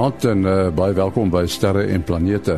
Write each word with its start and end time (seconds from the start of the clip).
Goeienaand 0.00 0.24
en 0.24 0.44
uh, 0.48 0.68
baie 0.72 0.94
welkom 0.96 1.28
by 1.28 1.42
Sterre 1.44 1.82
en 1.92 2.00
Planete. 2.00 2.54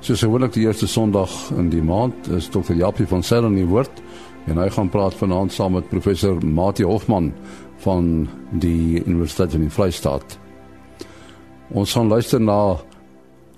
Soos 0.00 0.22
gewoonlik 0.24 0.54
die 0.54 0.62
eerste 0.64 0.86
Sondag 0.88 1.28
in 1.52 1.66
die 1.68 1.82
maand 1.84 2.30
is 2.32 2.46
Dr. 2.48 2.72
Japie 2.78 3.04
van 3.10 3.20
Sail 3.20 3.44
in 3.44 3.58
die 3.58 3.66
woord 3.68 3.98
en 4.48 4.56
hy 4.56 4.70
gaan 4.72 4.88
praat 4.88 5.12
vanaand 5.18 5.52
saam 5.52 5.74
met 5.76 5.90
professor 5.90 6.40
Mati 6.40 6.86
Hofman 6.88 7.28
van 7.84 8.08
die 8.64 9.02
Universiteit 9.02 9.52
van 9.52 9.66
die 9.66 9.74
Vrystaat. 9.74 10.38
Ons 11.76 11.92
gaan 11.92 12.08
luister 12.08 12.40
na 12.40 12.78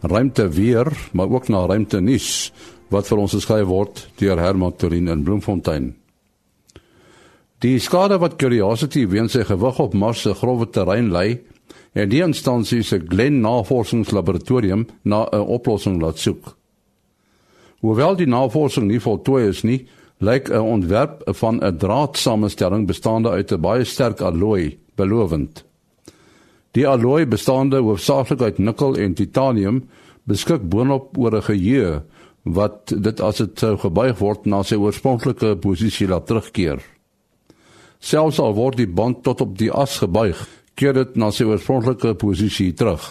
ruimte 0.03 0.49
weer, 0.50 0.90
maar 1.14 1.31
ook 1.31 1.46
na 1.54 1.68
ruimte 1.71 2.00
nuus 2.03 2.50
wat 2.90 3.07
vir 3.07 3.22
ons 3.22 3.36
geskryf 3.39 3.68
word 3.71 4.08
deur 4.18 4.43
Herman 4.43 4.75
Torin 4.75 5.07
in 5.07 5.22
Bloemfontein. 5.22 5.93
Die 7.62 7.79
skade 7.79 8.18
wat 8.18 8.40
Curiosity 8.43 9.07
weens 9.07 9.39
sy 9.39 9.46
gewig 9.46 9.79
op 9.79 9.94
Mars 9.94 10.26
se 10.26 10.35
grouwe 10.35 10.67
terrein 10.67 11.14
lei, 11.14 11.44
en 11.93 12.08
die 12.08 12.22
instansie 12.22 12.82
se 12.82 12.99
Glen 12.99 13.40
Navorsingslaboratorium 13.40 14.86
na 15.03 15.26
'n 15.32 15.40
oplossing 15.40 16.00
laat 16.03 16.18
soek. 16.18 16.57
Hoewel 17.80 18.16
die 18.16 18.29
navorsing 18.29 18.86
nie 18.86 19.00
voltooi 19.00 19.49
is 19.49 19.63
nie, 19.63 19.86
lyk 20.21 20.50
'n 20.50 20.61
ontwerp 20.61 21.22
van 21.25 21.61
'n 21.64 21.76
draadsamestelling 21.76 22.86
bestaande 22.86 23.30
uit 23.30 23.53
'n 23.53 23.61
baie 23.61 23.85
sterk 23.85 24.21
alloy 24.21 24.79
belovend. 24.94 25.64
Die 26.72 26.89
alloy 26.89 27.29
bestaande 27.29 27.76
hoofsaaklik 27.76 28.41
uit 28.41 28.58
nikkel 28.58 28.96
en 28.96 29.14
titanium 29.14 29.88
beskik 30.25 30.68
boonop 30.68 31.18
oor 31.18 31.36
'n 31.36 31.43
geheue 31.43 32.02
wat 32.42 32.92
dit 32.97 33.20
as 33.20 33.36
dit 33.36 33.58
sou 33.58 33.77
gebuig 33.77 34.19
word 34.19 34.47
na 34.47 34.62
sy 34.62 34.75
oorspronklike 34.75 35.56
posisie 35.56 36.08
laat 36.08 36.27
terugkeer. 36.27 36.80
Selfs 37.98 38.38
al 38.38 38.55
word 38.55 38.77
die 38.77 38.88
band 38.88 39.22
tot 39.22 39.41
op 39.41 39.58
die 39.58 39.72
as 39.72 39.98
gebuig, 39.98 40.48
keer 40.81 40.97
dit 40.97 41.19
na 41.20 41.28
sy 41.34 41.45
oorspronklike 41.45 42.14
posisie 42.20 42.73
terug. 42.73 43.05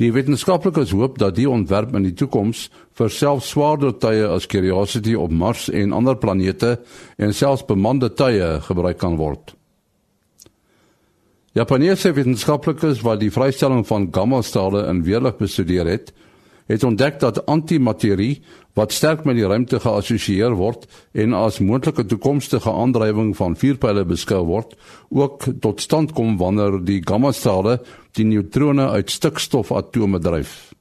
Die 0.00 0.10
wetenskaplikes 0.12 0.92
hoop 0.92 1.16
dat 1.20 1.36
die 1.38 1.48
ontwerp 1.48 1.94
in 1.96 2.04
die 2.04 2.16
toekoms 2.16 2.66
vir 2.98 3.12
selfs 3.12 3.48
swaarder 3.52 3.94
tye 3.96 4.26
as 4.28 4.48
Curiosity 4.48 5.14
op 5.16 5.32
Mars 5.32 5.70
en 5.72 5.94
ander 5.96 6.18
planete 6.20 6.74
en 7.16 7.32
selfs 7.36 7.64
bemande 7.68 8.10
tye 8.12 8.58
gebruik 8.66 9.00
kan 9.00 9.16
word. 9.16 9.54
Japaneese 11.56 12.12
wetenskaplikes 12.12 13.00
wat 13.04 13.22
die 13.22 13.32
vrystelling 13.32 13.86
van 13.88 14.10
gamma-strale 14.12 14.84
in 14.90 15.00
weerlig 15.06 15.38
bestudeer 15.40 15.88
het, 15.88 16.12
het 16.68 16.84
ontdek 16.84 17.16
dat 17.22 17.46
antimaterie 17.48 18.42
wat 18.76 18.92
sterk 18.92 19.24
met 19.24 19.38
die 19.38 19.46
ruimte 19.48 19.80
geassosieer 19.80 20.52
word 20.58 20.84
en 21.16 21.32
as 21.36 21.62
moontlike 21.64 22.04
toekomstige 22.10 22.68
aandrywing 22.68 23.32
van 23.38 23.56
vuurpyle 23.56 24.04
beskou 24.04 24.42
word, 24.44 24.74
ook 25.08 25.48
tot 25.64 25.80
stand 25.80 26.12
kom 26.16 26.36
wanneer 26.36 26.82
die 26.84 27.00
gamma-strale 27.00 27.78
die 28.18 28.26
neutrone 28.28 28.90
uit 28.92 29.12
stikstofatome 29.12 30.20
dryf. 30.20 30.74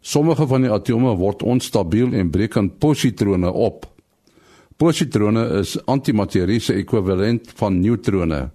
Sommige 0.00 0.46
van 0.48 0.64
die 0.64 0.72
atome 0.72 1.12
word 1.20 1.44
onstabiel 1.44 2.14
en 2.16 2.30
breek 2.32 2.56
in 2.56 2.70
positrone 2.80 3.50
op. 3.52 3.84
Positrone 4.80 5.42
is 5.60 5.76
antimaterie 5.84 6.60
se 6.60 6.76
ekwivalent 6.80 7.52
van 7.60 7.80
neutrone. 7.80 8.46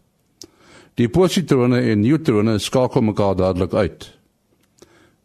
Die 0.97 1.09
positrone 1.09 1.81
en 1.91 2.01
neutrone 2.01 2.57
skakel 2.59 3.05
mekaar 3.05 3.37
dadelik 3.37 3.73
uit. 3.73 4.09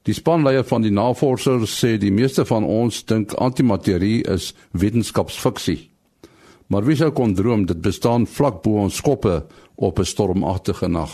Die 0.06 0.14
spanleier 0.14 0.62
van 0.64 0.84
die 0.84 0.92
navorsers 0.94 1.72
sê 1.80 1.96
die 1.98 2.12
meeste 2.14 2.44
van 2.46 2.64
ons 2.64 3.00
dink 3.10 3.34
antimaterie 3.42 4.20
is 4.30 4.52
wetenskapsfiksie. 4.70 5.88
Maar 6.70 6.86
wie 6.86 6.96
sou 6.98 7.10
kon 7.14 7.34
droom 7.34 7.64
dit 7.66 7.80
bestaan 7.82 8.26
vlak 8.30 8.62
bo 8.62 8.84
ons 8.84 9.00
koppe 9.02 9.42
op 9.74 9.98
'n 9.98 10.04
stormagtige 10.04 10.88
nag. 10.88 11.10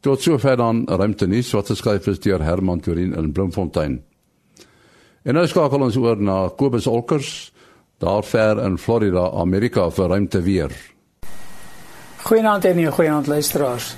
Tot 0.00 0.20
sover 0.20 0.56
dan 0.56 0.84
ruimtenis 0.88 1.52
wat 1.52 1.66
geskryf 1.66 2.06
is 2.06 2.20
deur 2.20 2.42
Herman 2.42 2.80
Turin 2.80 3.14
in 3.14 3.32
Bloemfontein. 3.32 4.02
En 5.22 5.34
nou 5.34 5.46
skakel 5.46 5.80
ons 5.80 5.96
oor 5.96 6.16
na 6.16 6.48
Kobus 6.48 6.86
Olkers 6.86 7.52
daar 7.98 8.24
ver 8.24 8.64
in 8.64 8.78
Florida, 8.78 9.30
Amerika 9.30 9.90
vir 9.90 10.08
ruimte 10.08 10.42
weer. 10.42 10.70
Goeienaand 12.22 12.64
en 12.64 12.92
goeienaand 12.92 13.26
luisteraars. 13.26 13.96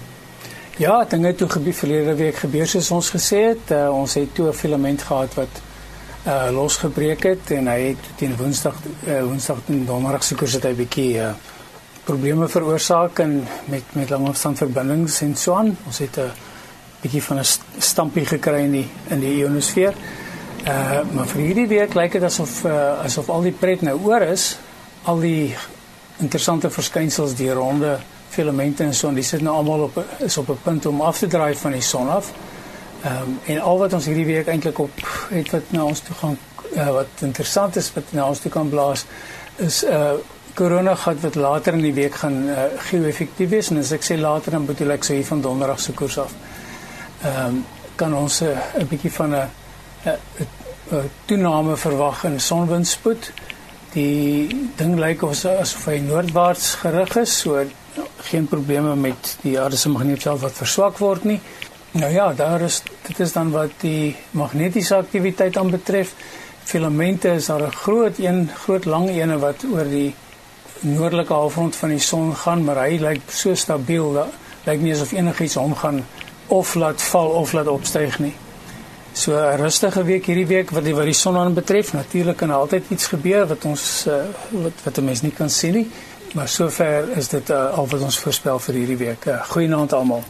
Ja, 0.76 1.04
dinge 1.04 1.34
toe 1.34 1.48
gebeur 1.52 1.74
verlede 1.76 2.14
week 2.16 2.38
gebeur 2.40 2.66
soos 2.66 2.86
ons 2.96 3.10
gesê 3.12 3.42
het. 3.50 3.72
Uh, 3.76 3.90
ons 3.92 4.14
het 4.16 4.30
toe 4.34 4.48
'n 4.48 4.56
filament 4.56 5.02
gehad 5.02 5.34
wat 5.34 5.60
uh 6.26 6.48
losgebreek 6.50 7.22
het 7.22 7.50
en 7.50 7.66
hy 7.66 7.80
het 7.80 7.98
teen 8.16 8.36
Woensdag 8.36 8.74
uh, 9.06 9.22
Woensdag 9.22 9.58
en 9.68 9.84
Donderdag 9.84 10.24
se 10.24 10.34
koers 10.34 10.52
het 10.52 10.62
hy 10.62 10.72
bietjie 10.74 11.18
uh 11.18 11.34
probleme 12.04 12.48
veroorsaak 12.48 13.18
en 13.18 13.44
met 13.64 13.82
met 13.92 14.10
langafstandverbindings 14.10 15.20
en 15.20 15.36
so 15.36 15.54
aan. 15.54 15.76
Ons 15.86 15.98
het 15.98 16.16
'n 16.16 16.32
bietjie 17.02 17.22
van 17.22 17.38
'n 17.38 17.44
stampie 17.78 18.26
gekry 18.26 18.64
in 18.64 18.72
die 18.72 18.88
in 19.10 19.20
die 19.20 19.34
ionosfeer. 19.36 19.94
Uh 20.66 21.00
maar 21.12 21.26
vir 21.26 21.40
hierdie 21.40 21.68
week 21.68 21.94
lyk 21.94 22.12
dit 22.12 22.22
asof 22.22 22.64
uh, 22.64 23.04
asof 23.04 23.28
al 23.28 23.42
die 23.42 23.56
pret 23.60 23.82
nou 23.82 23.98
oor 24.04 24.22
is. 24.22 24.56
Al 25.02 25.20
die 25.20 25.54
interessante 26.18 26.70
verskynsels 26.70 27.34
die 27.34 27.52
ronde 27.52 27.98
filamente 28.32 28.84
en 28.84 28.94
so 28.94 29.08
en 29.08 29.18
die 29.18 29.26
sit 29.26 29.42
nou 29.44 29.54
almal 29.60 29.86
op 29.88 29.98
is 30.24 30.36
op 30.40 30.48
'n 30.48 30.58
punt 30.62 30.86
om 30.86 31.00
af 31.00 31.18
te 31.18 31.26
draai 31.26 31.54
van 31.54 31.72
die 31.72 31.82
son 31.82 32.08
af. 32.08 32.32
Ehm 33.02 33.22
um, 33.22 33.38
en 33.44 33.60
al 33.60 33.78
wat 33.78 33.92
ons 33.92 34.04
hierdie 34.06 34.26
week 34.26 34.48
eintlik 34.48 34.78
op 34.78 34.90
het 35.30 35.50
wat 35.50 35.70
na 35.70 35.84
ons 35.84 36.00
toe 36.00 36.14
gaan 36.14 36.38
uh, 36.76 36.90
wat 36.90 37.22
interessant 37.26 37.76
is 37.76 37.92
wat 37.94 38.12
na 38.12 38.28
ons 38.28 38.40
toe 38.40 38.50
kan 38.50 38.68
blaas 38.68 39.04
is 39.56 39.82
'n 39.84 39.86
uh, 39.86 40.10
eh, 40.10 40.12
corona 40.54 40.94
gat 40.94 41.20
wat 41.20 41.34
later 41.34 41.72
in 41.72 41.80
die 41.80 41.94
week 41.94 42.14
gaan 42.14 42.48
uh, 42.48 42.58
geo-effektief 42.76 43.48
wees 43.48 43.70
en 43.70 43.78
as 43.78 43.92
ek 43.92 44.04
sê 44.04 44.18
later 44.20 44.52
dan 44.52 44.66
bedoel 44.66 44.90
ek 44.90 45.04
so 45.04 45.12
hier 45.12 45.26
van 45.26 45.40
donderdag 45.40 45.80
se 45.80 45.92
koers 45.92 46.18
af. 46.18 46.32
Ehm 47.22 47.46
um, 47.46 47.64
kan 47.94 48.14
ons 48.14 48.40
'n 48.40 48.44
uh, 48.44 48.84
bietjie 48.88 49.12
van 49.12 49.34
'n 49.34 49.48
'n 50.04 51.10
toename 51.24 51.76
verwag 51.76 52.24
in 52.24 52.40
sonwindspoed. 52.40 53.32
Die 53.92 54.48
ding 54.76 54.98
lyk 54.98 55.22
of 55.22 55.44
asof 55.44 55.84
hy 55.84 55.98
noordwaarts 55.98 56.74
gerig 56.74 57.16
is, 57.16 57.38
so 57.38 57.64
geen 58.16 58.46
probleme 58.46 58.94
met 58.96 59.36
die 59.42 59.60
aarde 59.60 59.76
se 59.76 59.88
magnetveld 59.88 60.40
wat 60.40 60.52
verswak 60.52 60.98
word 60.98 61.24
nie. 61.24 61.40
Nou 61.92 62.12
ja, 62.12 62.32
daar 62.32 62.60
is 62.60 62.82
dit 63.06 63.20
is 63.20 63.32
dan 63.32 63.50
wat 63.50 63.70
die 63.80 64.16
magnetiese 64.30 64.96
aktiwiteit 64.96 65.56
aan 65.56 65.70
betref. 65.70 66.14
Filamente 66.64 67.28
is 67.28 67.46
daar 67.46 67.62
'n 67.66 67.72
groot 67.72 68.18
een, 68.18 68.50
groot 68.64 68.84
lang 68.84 69.08
ene 69.08 69.38
wat 69.38 69.64
oor 69.72 69.84
die 69.84 70.14
noordelike 70.80 71.32
halfrond 71.32 71.76
van 71.76 71.88
die 71.88 71.98
son 71.98 72.36
gaan, 72.36 72.64
maar 72.64 72.76
hy 72.76 72.98
lyk 72.98 73.20
so 73.30 73.54
stabiel 73.54 74.12
dat 74.12 74.32
lyk 74.64 74.80
nie 74.80 74.92
asof 74.92 75.12
enigiets 75.12 75.54
hom 75.54 75.74
gaan 75.74 76.04
of 76.46 76.74
laat 76.74 77.02
val 77.02 77.28
of 77.28 77.52
laat 77.52 77.66
opstyg 77.66 78.18
nie. 78.18 78.34
So 79.12 79.32
'n 79.36 79.56
rustige 79.60 80.04
week 80.04 80.26
hierdie 80.26 80.46
week 80.46 80.70
wat 80.70 80.84
die 80.84 80.94
wat 80.94 81.04
die 81.04 81.12
son 81.12 81.36
aan 81.36 81.54
betref. 81.54 81.92
Natuurlik 81.92 82.36
kan 82.36 82.50
altyd 82.50 82.84
iets 82.88 83.06
gebeur 83.06 83.46
wat 83.46 83.64
ons 83.64 84.04
uh, 84.08 84.14
wat 84.50 84.72
wat 84.84 84.98
'n 84.98 85.04
mens 85.04 85.20
nie 85.22 85.32
kan 85.32 85.50
sien 85.50 85.72
nie. 85.72 85.90
Maar 86.32 86.48
sover 86.48 87.16
is 87.16 87.28
dit 87.28 87.50
uh, 87.50 87.74
al 87.76 87.88
wat 87.88 88.00
ons 88.00 88.18
voorspel 88.18 88.60
vir 88.64 88.78
hierdie 88.80 88.96
week. 88.96 89.26
Uh, 89.28 89.42
Goeienaand 89.52 89.92
almal. 89.92 90.22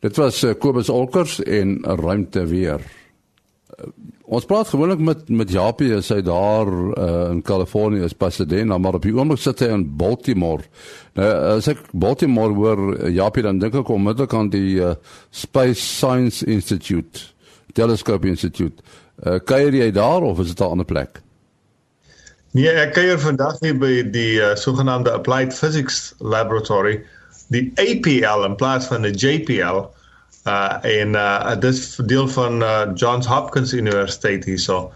Dit 0.00 0.16
was 0.16 0.40
uh, 0.42 0.54
Kobus 0.58 0.88
Olkers 0.88 1.42
en 1.44 1.74
ruimte 1.84 2.46
weer. 2.48 2.80
Uh, 2.80 3.90
ons 4.32 4.46
praat 4.48 4.70
gewoonlik 4.72 5.02
met 5.04 5.28
met 5.28 5.52
Japie 5.52 5.90
as 5.92 6.08
hy 6.08 6.22
daar 6.24 6.70
uh, 6.72 7.08
in 7.34 7.42
Kalifornië 7.44 8.06
is 8.08 8.16
Pasadena, 8.16 8.78
maar 8.80 8.96
op 8.96 9.04
die 9.04 9.12
oomblik 9.12 9.42
sit 9.44 9.60
hy 9.60 9.68
in 9.74 9.84
Baltimore. 10.00 10.64
Nou 11.20 11.28
as 11.58 11.68
ek 11.68 11.84
Baltimore 11.92 12.56
hoor 12.56 13.10
Japie 13.12 13.44
dan 13.44 13.60
dink 13.60 13.76
ek 13.82 13.92
onmiddellik 13.92 14.32
aan 14.38 14.48
die 14.54 14.78
uh, 14.80 14.94
Space 15.30 15.84
Science 15.84 16.46
Institute, 16.48 17.28
Telescope 17.76 18.28
Institute. 18.28 18.80
Uh, 19.20 19.36
kuier 19.44 19.76
jy 19.82 19.90
daar 19.92 20.24
of 20.24 20.40
is 20.40 20.54
dit 20.54 20.64
'n 20.64 20.72
ander 20.78 20.88
plek? 20.88 21.20
Nee, 22.52 22.68
ek 22.68 22.90
kuier 22.92 23.16
vandag 23.16 23.62
hier 23.64 23.76
by 23.80 24.02
die 24.12 24.36
uh, 24.36 24.50
sogenaamde 24.60 25.08
Applied 25.16 25.54
Physics 25.56 26.10
Laboratory, 26.20 26.98
die 27.48 27.70
APL 27.80 28.44
in 28.44 28.58
plaas 28.60 28.90
van 28.90 29.06
die 29.08 29.12
JPL. 29.16 29.86
Uh 30.44 30.82
en 30.84 31.16
uh 31.16 31.54
dis 31.62 31.80
deel 32.10 32.28
van 32.34 32.60
uh, 32.66 32.90
Johns 32.98 33.30
Hopkins 33.30 33.72
Universiteit 33.72 34.44
hierso. 34.44 34.90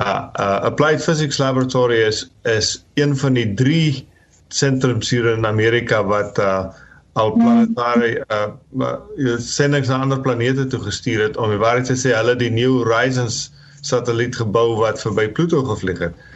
Uh, 0.00 0.30
uh 0.40 0.62
Applied 0.70 1.04
Physics 1.04 1.36
Laboratory 1.42 2.00
is 2.06 2.24
is 2.48 2.78
een 2.94 3.12
van 3.16 3.36
die 3.36 3.48
drie 3.60 4.08
sentrums 4.48 5.10
hier 5.12 5.28
in 5.34 5.44
Amerika 5.46 6.00
wat 6.06 6.38
uh 6.38 6.70
al 7.12 7.36
planetare 7.36 8.24
uh 8.32 9.36
sendinge 9.36 9.90
na 9.90 10.00
ander 10.06 10.20
planete 10.24 10.64
toe 10.66 10.80
gestuur 10.80 11.26
het 11.28 11.36
om 11.36 11.52
die 11.52 11.60
waarheid 11.60 11.92
te 11.92 11.98
sê 12.06 12.16
hulle 12.16 12.38
die 12.40 12.54
New 12.54 12.78
Horizons 12.80 13.50
satelliet 13.84 14.38
gebou 14.38 14.78
wat 14.80 15.02
verby 15.02 15.28
Pluto 15.28 15.60
gevlieg 15.74 16.06
het 16.08 16.30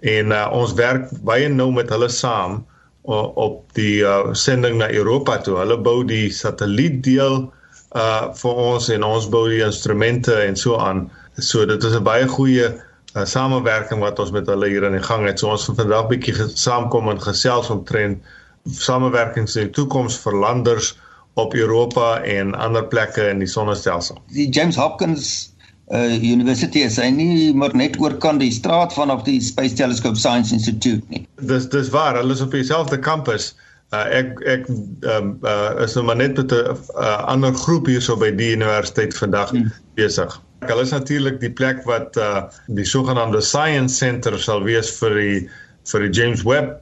en 0.00 0.32
uh, 0.32 0.48
ons 0.52 0.74
werk 0.74 1.08
baie 1.26 1.48
nou 1.48 1.70
met 1.72 1.90
hulle 1.92 2.08
saam 2.08 2.60
uh, 2.60 3.26
op 3.36 3.62
die 3.76 4.00
uh, 4.04 4.32
sending 4.32 4.78
na 4.80 4.90
Europa 4.90 5.38
toe. 5.44 5.58
Hulle 5.60 5.78
bou 5.80 6.02
die 6.04 6.28
satellietdeel 6.32 7.50
uh 7.90 8.30
vir 8.38 8.58
ons 8.62 8.86
en 8.94 9.02
ons 9.02 9.24
bou 9.26 9.48
die 9.50 9.64
instrumente 9.66 10.34
en 10.44 10.56
so 10.56 10.78
aan. 10.78 11.08
So 11.34 11.66
dit 11.66 11.82
is 11.84 11.96
'n 11.96 12.04
baie 12.06 12.26
goeie 12.28 12.68
uh, 12.70 13.24
samewerking 13.24 14.00
wat 14.00 14.18
ons 14.18 14.30
met 14.30 14.46
hulle 14.46 14.68
hier 14.68 14.84
in 14.84 14.92
die 14.92 15.02
gang 15.02 15.26
het. 15.26 15.38
So 15.38 15.50
ons 15.50 15.64
gaan 15.64 15.76
vandag 15.76 16.08
bietjie 16.08 16.34
saamkom 16.54 17.10
en 17.10 17.20
gesels 17.20 17.70
omtrent 17.70 18.22
samewerkings 18.64 19.56
in 19.56 19.66
die 19.66 19.74
toekoms 19.74 20.18
vir 20.22 20.36
landers 20.36 20.98
op 21.34 21.54
Europa 21.54 22.20
en 22.22 22.54
ander 22.54 22.84
plekke 22.86 23.28
in 23.28 23.38
die 23.38 23.48
sonnestelsel. 23.48 24.18
Die 24.34 24.50
James 24.50 24.76
Hopkins 24.76 25.49
uh 25.90 26.22
universiteit 26.22 26.86
is 26.86 26.98
hy 27.02 27.08
nie 27.10 27.54
maar 27.58 27.72
net 27.74 27.96
oor 27.98 28.14
kan 28.22 28.38
die 28.38 28.52
straat 28.54 28.94
vanaf 28.94 29.24
die 29.26 29.40
Space 29.42 29.74
Telescope 29.74 30.18
Science 30.18 30.54
Institute 30.54 31.02
nie. 31.10 31.24
Dis 31.50 31.66
dis 31.72 31.90
waar, 31.90 32.18
hulle 32.18 32.36
is 32.36 32.44
op 32.44 32.54
dieselfde 32.54 32.98
kampus. 32.98 33.50
Uh 33.90 34.04
ek 34.20 34.38
ek 34.46 34.68
um, 34.70 35.32
uh 35.42 35.82
is 35.82 35.96
nou 35.98 36.04
maar 36.06 36.20
net 36.20 36.38
met 36.38 36.52
'n 36.54 36.76
uh, 36.94 37.16
ander 37.26 37.54
groep 37.64 37.90
hierso 37.90 38.14
by 38.16 38.30
die 38.30 38.52
universiteit 38.54 39.16
vandag 39.18 39.50
hmm. 39.50 39.72
besig. 39.98 40.38
Hulle 40.68 40.82
is 40.86 40.94
natuurlik 40.94 41.40
die 41.40 41.50
plek 41.50 41.82
wat 41.90 42.16
uh 42.16 42.46
die 42.68 42.86
sogenaamde 42.86 43.42
Science 43.42 43.98
Center 43.98 44.38
sal 44.38 44.62
wees 44.62 44.94
vir 45.00 45.18
die 45.18 45.48
vir 45.90 46.06
die 46.06 46.12
James 46.14 46.46
Webb 46.46 46.78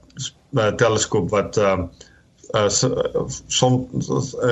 uh, 0.59 0.69
teleskoop 0.77 1.33
wat 1.33 1.57
uh 1.57 1.89
uh 2.57 2.69
som 3.49 3.87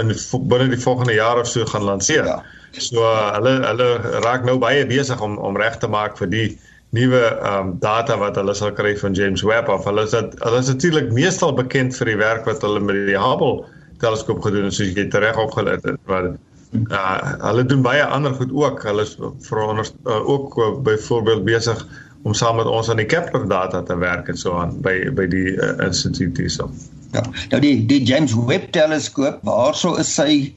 in 0.00 0.12
binne 0.48 0.68
die 0.68 0.82
volgende 0.82 1.14
jaar 1.16 1.40
of 1.40 1.48
so 1.48 1.64
gaan 1.64 1.84
lanseer. 1.88 2.24
Ja. 2.24 2.42
So 2.72 3.00
uh, 3.00 3.32
hulle 3.36 3.60
hulle 3.64 3.90
raak 4.24 4.44
nou 4.44 4.58
baie 4.58 4.86
besig 4.86 5.20
om 5.20 5.38
om 5.38 5.56
reg 5.56 5.78
te 5.80 5.88
maak 5.88 6.18
vir 6.20 6.32
die 6.32 6.48
nuwe 6.96 7.22
ehm 7.22 7.68
um, 7.68 7.78
data 7.80 8.16
wat 8.18 8.36
hulle 8.36 8.54
sal 8.54 8.72
kry 8.72 8.94
van 8.98 9.16
James 9.16 9.42
Webb 9.42 9.68
of 9.72 9.84
hulle 9.88 10.04
is 10.06 10.14
dit 10.14 10.36
hulle 10.44 10.60
is 10.62 10.68
natuurlik 10.70 11.12
meestal 11.12 11.54
bekend 11.56 11.96
vir 11.98 12.12
die 12.12 12.20
werk 12.20 12.46
wat 12.46 12.62
hulle 12.64 12.80
met 12.80 13.00
die 13.08 13.18
Hubble 13.18 13.64
teleskoop 14.02 14.42
gedoen 14.44 14.68
het 14.68 14.76
soos 14.76 14.94
jy 14.94 15.08
reg 15.24 15.40
opgelet 15.40 15.84
het 15.88 15.98
maar 16.06 16.30
uh, 16.30 17.32
hulle 17.48 17.64
doen 17.64 17.82
baie 17.82 18.04
ander 18.04 18.34
goed 18.38 18.52
ook 18.52 18.84
hulle 18.86 19.06
is 19.08 19.16
vir 19.48 19.62
ons 19.64 19.92
uh, 20.06 20.20
ook 20.20 20.58
uh, 20.58 20.72
byvoorbeeld 20.88 21.44
besig 21.48 21.84
om 22.26 22.34
saam 22.34 22.56
met 22.58 22.66
ons 22.66 22.88
aan 22.90 22.98
die 22.98 23.06
Kepler 23.06 23.46
data 23.48 23.82
te 23.86 23.94
werk 24.02 24.28
en 24.32 24.38
so 24.38 24.58
aan 24.58 24.74
by 24.82 24.94
by 25.14 25.28
die 25.30 25.52
uh, 25.54 25.76
instituut 25.86 26.38
hierso. 26.42 26.66
Ja. 27.14 27.22
Nou 27.52 27.60
die 27.62 27.76
die 27.86 28.00
James 28.02 28.34
Webb 28.48 28.72
teleskoop, 28.74 29.38
waarso 29.46 29.94
is 30.02 30.10
sy 30.10 30.54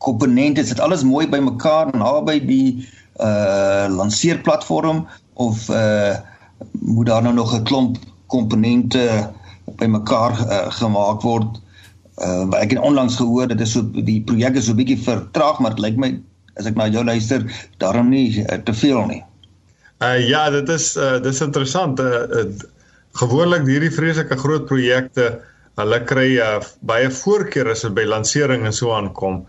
komponente? 0.00 0.64
Dit 0.64 0.80
alles 0.80 1.04
mooi 1.04 1.26
bymekaar 1.28 1.92
naby 1.92 2.38
die 2.46 2.70
uh 3.20 3.84
lanseerplatform 3.92 5.04
of 5.44 5.68
uh 5.68 6.16
moet 6.80 7.08
daar 7.12 7.22
nou 7.28 7.34
nog 7.36 7.52
'n 7.56 7.64
klomp 7.68 8.00
komponente 8.32 9.04
bymekaar 9.76 10.40
uh, 10.40 10.66
gemaak 10.80 11.20
word? 11.20 11.60
Uh 12.16 12.48
ek 12.64 12.72
het 12.76 12.80
onlangs 12.80 13.20
gehoor 13.20 13.48
dit 13.52 13.60
is 13.60 13.76
so 13.76 13.84
die 13.92 14.22
projek 14.24 14.56
is 14.56 14.72
so 14.72 14.74
bietjie 14.74 15.02
vertraag, 15.04 15.60
maar 15.60 15.76
dit 15.76 15.84
lyk 15.84 15.96
my 16.00 16.14
as 16.56 16.66
ek 16.66 16.80
na 16.80 16.88
jou 16.88 17.04
luister, 17.04 17.44
daarom 17.76 18.08
nie 18.08 18.40
uh, 18.40 18.56
te 18.64 18.72
veel 18.72 19.04
nie. 19.06 19.24
Uh 20.00 20.18
ja, 20.28 20.48
dit 20.50 20.68
is 20.68 20.96
uh 20.96 21.18
dis 21.22 21.40
interessant. 21.40 22.00
Uh, 22.00 22.24
uh 22.42 22.68
gewoonlik 23.20 23.66
hierdie 23.66 23.90
vreeslike 23.90 24.36
groot 24.38 24.68
projekte 24.70 25.40
hulle 25.80 25.98
kry 26.06 26.28
uh, 26.38 26.60
baie 26.86 27.08
voorkeur 27.10 27.72
as 27.72 27.82
dit 27.82 27.94
by 27.96 28.04
lansering 28.06 28.68
en 28.68 28.76
so 28.76 28.92
aankom 28.94 29.40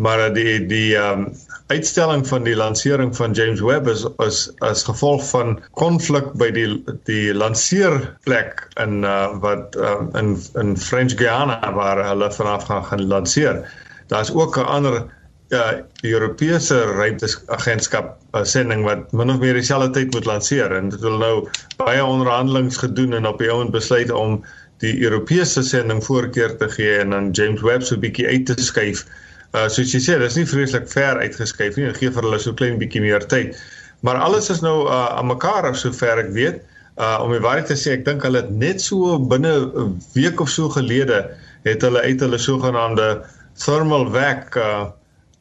maar 0.00 0.22
uh, 0.24 0.34
die 0.34 0.66
die 0.70 0.96
um, 0.96 1.26
uitstelling 1.68 2.22
van 2.28 2.46
die 2.48 2.56
lansering 2.56 3.12
van 3.16 3.34
James 3.36 3.60
Webb 3.60 3.88
is 3.92 4.06
is 4.24 4.38
as 4.64 4.84
gevolg 4.88 5.22
van 5.28 5.58
konflik 5.76 6.32
by 6.40 6.48
die 6.56 6.68
die 7.10 7.34
lanseerplek 7.36 8.64
in 8.80 9.04
uh, 9.04 9.28
wat 9.44 9.76
um, 9.76 10.08
in 10.16 10.32
in 10.62 10.76
French 10.80 11.18
Guiana 11.20 11.58
waar 11.76 12.00
hulle 12.06 12.30
vanaf 12.32 12.64
gaan 12.70 12.84
gaan 12.88 13.06
lanseer. 13.12 13.60
Daar's 14.08 14.32
ook 14.32 14.56
'n 14.56 14.72
ander 14.78 15.02
ja 15.50 15.82
Europese 16.06 16.76
ruimteagentskap 16.94 18.12
uh, 18.34 18.44
sending 18.46 18.84
wat 18.86 19.10
min 19.12 19.32
of 19.32 19.40
meer 19.42 19.58
dieselfde 19.58 19.90
tyd 19.96 20.14
moet 20.14 20.28
lanseer 20.28 20.70
en 20.76 20.92
dit 20.92 21.02
hulle 21.02 21.18
nou 21.18 21.48
baie 21.80 22.04
onderhandelinge 22.04 22.78
gedoen 22.78 23.16
en 23.18 23.26
op 23.26 23.42
die 23.42 23.50
ouend 23.50 23.74
besluit 23.74 24.12
om 24.14 24.38
die 24.84 24.94
Europese 25.02 25.62
sending 25.66 26.00
voorkeur 26.04 26.54
te 26.56 26.68
gee 26.70 27.00
en 27.02 27.10
dan 27.16 27.30
James 27.36 27.64
Webb 27.66 27.82
so 27.82 27.96
'n 27.96 28.04
bietjie 28.06 28.28
uit 28.28 28.46
te 28.46 28.54
skuif. 28.56 29.04
Uh 29.52 29.66
soos 29.68 29.90
jy 29.92 29.98
sê, 30.00 30.18
dis 30.18 30.36
nie 30.38 30.46
vreeslik 30.46 30.86
ver 30.88 31.18
uitgeskuif 31.18 31.76
nie. 31.76 31.86
Dit 31.90 31.98
gee 31.98 32.10
vir 32.10 32.22
hulle 32.22 32.38
so 32.38 32.54
klein 32.54 32.78
bietjie 32.78 33.02
meer 33.02 33.26
tyd. 33.26 33.58
Maar 34.06 34.22
alles 34.22 34.50
is 34.50 34.62
nou 34.62 34.86
uh 34.86 35.18
aan 35.18 35.26
mekaar 35.26 35.68
of 35.68 35.76
sover 35.76 36.22
ek 36.22 36.30
weet. 36.32 36.62
Uh 36.96 37.18
om 37.24 37.34
die 37.34 37.42
waarheid 37.42 37.66
te 37.66 37.74
sê, 37.74 37.98
ek 37.98 38.04
dink 38.04 38.22
hulle 38.22 38.38
het 38.38 38.50
net 38.50 38.80
so 38.80 39.18
binne 39.18 39.52
'n 39.66 39.98
week 40.14 40.40
of 40.40 40.48
so 40.48 40.68
gelede 40.68 41.26
het 41.64 41.82
hulle 41.82 42.00
uit 42.00 42.20
hulle 42.20 42.38
sogenaamde 42.38 43.20
thermal 43.58 44.06
vac 44.14 44.56
uh 44.56 44.86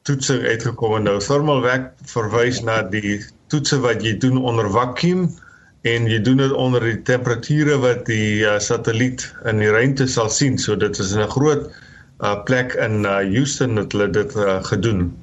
toetsing 0.09 0.41
uitgekom 0.45 0.97
en 0.97 1.07
nou 1.07 1.19
thermal 1.23 1.61
vac 1.65 1.91
verwys 2.13 2.63
na 2.65 2.81
die 2.95 3.19
toetse 3.53 3.79
wat 3.85 4.03
jy 4.05 4.15
doen 4.21 4.41
onder 4.51 4.69
vakuum 4.73 5.27
en 5.87 6.07
jy 6.11 6.19
doen 6.25 6.41
dit 6.41 6.51
onder 6.51 6.83
die 6.83 6.97
temperature 7.07 7.77
wat 7.83 8.05
die 8.09 8.41
uh, 8.43 8.57
satelliet 8.59 9.23
in 9.49 9.61
die 9.63 9.71
ruimte 9.71 10.07
sal 10.11 10.29
sien. 10.33 10.57
So 10.59 10.75
dit 10.75 10.99
is 10.99 11.15
'n 11.15 11.29
groot 11.31 11.69
uh, 12.19 12.35
plek 12.43 12.75
in 12.75 13.05
uh, 13.05 13.21
Houston 13.23 13.75
dat 13.75 13.91
hulle 13.91 14.09
dit 14.11 14.35
uh, 14.35 14.59
gedoen. 14.63 15.13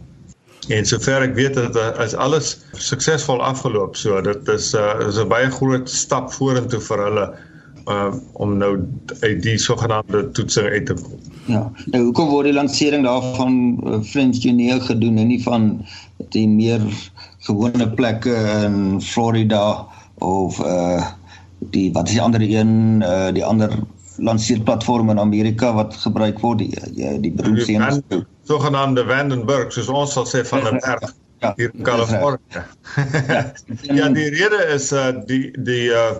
En 0.68 0.86
sover 0.86 1.22
ek 1.22 1.34
weet 1.34 1.54
dat 1.54 1.76
uh, 1.76 1.90
is 2.04 2.14
alles 2.14 2.56
suksesvol 2.72 3.42
afgeloop. 3.42 3.96
So 3.96 4.20
dit 4.20 4.48
is 4.48 4.72
uh, 4.74 4.96
is 5.08 5.18
'n 5.18 5.28
baie 5.28 5.50
groot 5.50 5.90
stap 5.90 6.32
vorentoe 6.32 6.80
vir 6.80 7.04
hulle 7.04 7.26
uh, 7.88 8.14
om 8.32 8.56
nou 8.56 8.72
uit 9.20 9.42
die 9.42 9.58
sogenaamde 9.58 10.30
toetsing 10.30 10.66
uit 10.66 10.86
te 10.86 10.94
kom. 10.94 11.18
Ja. 11.46 11.72
Nou 11.92 12.04
hoekom 12.04 12.28
word 12.28 12.50
die 12.50 12.56
lansering 12.56 13.04
daarvan 13.06 13.60
uh, 13.84 14.00
French 14.02 14.42
Junior 14.42 14.80
gedoen 14.80 15.18
en 15.18 15.30
nie 15.30 15.42
van 15.42 15.86
die 16.34 16.48
meer 16.48 16.82
gewone 17.46 17.90
plekke 17.94 18.34
in 18.64 19.00
Florida? 19.02 19.86
of 20.18 20.58
uh 20.60 21.06
die 21.58 21.92
wat 21.92 22.08
is 22.08 22.12
die 22.12 22.22
ander 22.22 22.40
een 22.40 23.02
uh 23.02 23.32
die 23.32 23.44
ander 23.44 23.72
lanseerplatform 24.16 25.10
in 25.10 25.18
Amerika 25.18 25.72
wat 25.74 25.96
gebruik 25.96 26.40
word 26.40 26.58
die 26.58 26.72
die, 26.92 27.20
die 27.20 27.32
beroemdste 27.32 27.72
een 27.72 28.26
sogenaamde 28.44 29.04
Vandenberg 29.04 29.72
soos 29.72 29.88
ons 29.88 30.12
sal 30.12 30.26
sê 30.28 30.44
van 30.44 30.64
'n 30.64 30.80
berg 30.80 31.12
ja, 31.40 31.52
hier 31.56 31.70
in 31.74 31.82
Kalifornië. 31.82 32.40
ja, 32.52 33.44
ja, 34.00 34.08
die 34.08 34.28
rede 34.28 34.60
is 34.74 34.92
uh 34.92 35.12
die 35.26 35.50
die 35.62 35.88
uh 35.92 36.16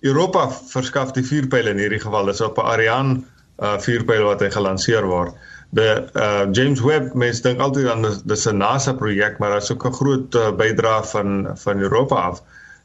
Europa 0.00 0.46
verskaf 0.70 1.12
die 1.12 1.24
vuurpyle 1.26 1.70
in 1.70 1.80
hierdie 1.82 2.02
geval 2.02 2.28
is 2.30 2.40
op 2.40 2.58
'n 2.58 2.70
Ariane 2.74 3.22
uh 3.58 3.78
vuurpyl 3.82 4.22
wat 4.22 4.40
hy 4.40 4.50
gelanseer 4.54 5.06
word. 5.06 5.34
De 5.74 5.86
uh 6.14 6.46
James 6.52 6.80
Webb 6.80 7.14
mense 7.14 7.42
dink 7.42 7.60
altyd 7.60 7.88
aan 7.90 8.06
dis 8.24 8.46
'n 8.46 8.56
NASA 8.56 8.92
projek, 8.92 9.38
maar 9.38 9.50
daar's 9.50 9.70
ook 9.72 9.86
'n 9.86 9.98
groot 10.00 10.34
uh, 10.34 10.52
bydrae 10.52 11.02
van 11.04 11.50
van 11.54 11.80
Europa 11.80 12.14
af. 12.14 12.42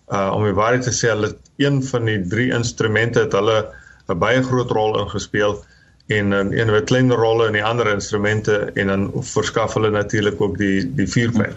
Uh 0.09 0.31
om 0.33 0.43
die 0.43 0.57
waarheid 0.57 0.83
te 0.83 0.91
sê 0.91 1.13
hulle 1.13 1.35
een 1.57 1.83
van 1.83 2.05
die 2.05 2.27
drie 2.27 2.49
instrumente 2.51 3.19
het 3.19 3.31
hulle 3.31 3.69
'n 4.09 4.19
baie 4.19 4.43
groot 4.43 4.71
rol 4.71 4.99
ingespeel 4.99 5.63
en 6.07 6.33
in 6.33 6.57
een 6.57 6.71
wat 6.71 6.83
kleiner 6.83 7.17
rolle 7.17 7.47
in 7.47 7.53
die 7.53 7.63
ander 7.63 7.87
instrumente 7.87 8.71
en 8.73 8.87
dan 8.87 9.11
verskaf 9.15 9.73
hulle 9.73 9.89
natuurlik 9.89 10.41
ook 10.41 10.57
die 10.57 10.93
die 10.95 11.07
vuurpyl. 11.07 11.55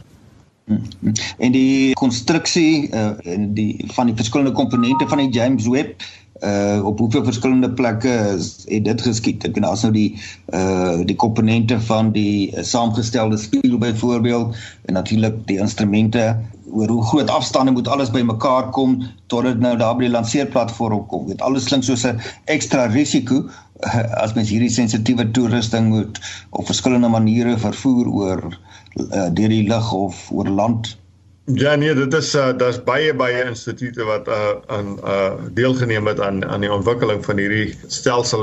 En 0.66 1.52
die 1.54 1.94
konstruksie 1.94 2.88
uh 2.90 3.12
en 3.22 3.52
die 3.54 3.84
van 3.94 4.06
die 4.10 4.16
verskillende 4.18 4.52
komponente 4.52 5.06
van 5.08 5.22
die 5.22 5.30
James 5.30 5.68
Webb 5.70 6.02
uh 6.42 6.80
op 6.84 6.98
hoeveel 6.98 7.24
verskillende 7.24 7.70
plekke 7.70 8.14
het 8.64 8.84
dit 8.84 9.02
geskied. 9.02 9.44
Ek 9.46 9.54
bedoel 9.54 9.70
as 9.70 9.84
nou 9.86 9.92
die 9.94 10.08
uh 10.52 11.06
die 11.06 11.16
komponente 11.16 11.78
van 11.86 12.10
die 12.16 12.50
uh, 12.50 12.64
saamgestelde 12.66 13.38
spieël 13.38 13.78
byvoorbeeld 13.78 14.56
en 14.90 14.98
natuurlik 14.98 15.38
die 15.46 15.60
instrumente 15.62 16.34
oor 16.66 16.90
hoe 16.90 17.04
groot 17.12 17.30
afstande 17.30 17.72
moet 17.72 17.88
alles 17.88 18.10
bymekaar 18.10 18.70
kom 18.74 18.98
tot 19.30 19.46
dit 19.46 19.62
nou 19.62 19.76
daar 19.78 19.94
by 19.94 20.08
die 20.08 20.14
lanseerplatform 20.16 21.06
kom. 21.06 21.28
Dit 21.30 21.46
alles 21.46 21.70
klink 21.70 21.86
soos 21.86 22.04
'n 22.04 22.18
ekstra 22.44 22.90
risiko 22.90 23.46
as 24.24 24.34
mens 24.34 24.50
hierdie 24.50 24.72
sensitiewe 24.72 25.30
toerusting 25.30 25.88
moet 25.94 26.20
op 26.50 26.66
verskillende 26.66 27.08
maniere 27.08 27.58
vervoer 27.58 28.08
oor 28.08 28.58
uh, 28.96 29.28
deur 29.32 29.48
die 29.48 29.66
lug 29.68 29.92
of 29.92 30.30
oor 30.30 30.48
land 30.48 30.96
Ja 31.54 31.76
nee, 31.78 31.94
dit 31.94 32.14
is 32.14 32.34
uh 32.34 32.48
daar's 32.58 32.80
baie 32.82 33.12
baie 33.14 33.44
instituie 33.46 34.04
wat 34.08 34.26
uh 34.28 34.56
aan 34.66 34.96
uh 34.98 35.34
deelgeneem 35.54 36.06
het 36.10 36.20
aan 36.20 36.40
aan 36.44 36.60
die 36.60 36.72
ontwikkeling 36.72 37.22
van 37.24 37.38
hierdie 37.38 37.76
stelsel. 37.86 38.42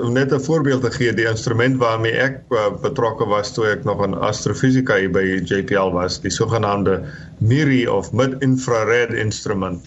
Om 0.00 0.12
net 0.12 0.34
'n 0.34 0.40
voorbeeld 0.40 0.82
te 0.82 0.90
gee, 0.90 1.12
die 1.14 1.28
instrument 1.30 1.76
waarmee 1.78 2.12
ek 2.12 2.40
uh, 2.50 2.66
betrokke 2.82 3.26
was 3.30 3.54
toe 3.54 3.66
ek 3.66 3.84
nog 3.84 4.02
in 4.04 4.18
astrofisika 4.18 4.98
by 5.08 5.22
JPL 5.46 5.94
was, 5.94 6.18
die 6.20 6.34
sogenaamde 6.34 7.04
MIRI 7.38 7.86
of 7.86 8.12
Mid-Infrared 8.12 9.14
Instrument 9.14 9.86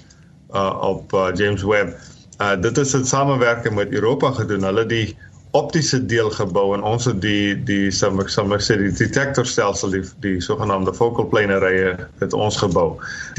uh 0.56 0.80
op 0.80 1.14
uh, 1.14 1.28
James 1.36 1.64
Webb. 1.64 1.92
Uh 2.40 2.56
dit 2.56 2.78
is 2.78 2.96
'n 2.96 3.04
samewerking 3.04 3.76
met 3.76 3.92
Europa 3.92 4.32
gedoen. 4.32 4.64
Hulle 4.64 4.86
die 4.86 5.18
optiese 5.58 6.00
deel 6.06 6.30
gebou 6.34 6.66
en 6.76 6.84
ons 6.86 7.08
het 7.10 7.20
die 7.24 7.56
die 7.68 7.92
sal 7.96 8.20
ek 8.22 8.64
sê 8.66 8.78
die 8.80 8.92
detektorstelsel 8.94 9.96
die 9.96 10.04
die 10.24 10.36
sogenaamde 10.44 10.94
focal 10.98 11.28
plane 11.32 11.56
array 11.58 11.96
het 12.22 12.36
ons 12.38 12.60
gebou. 12.62 12.90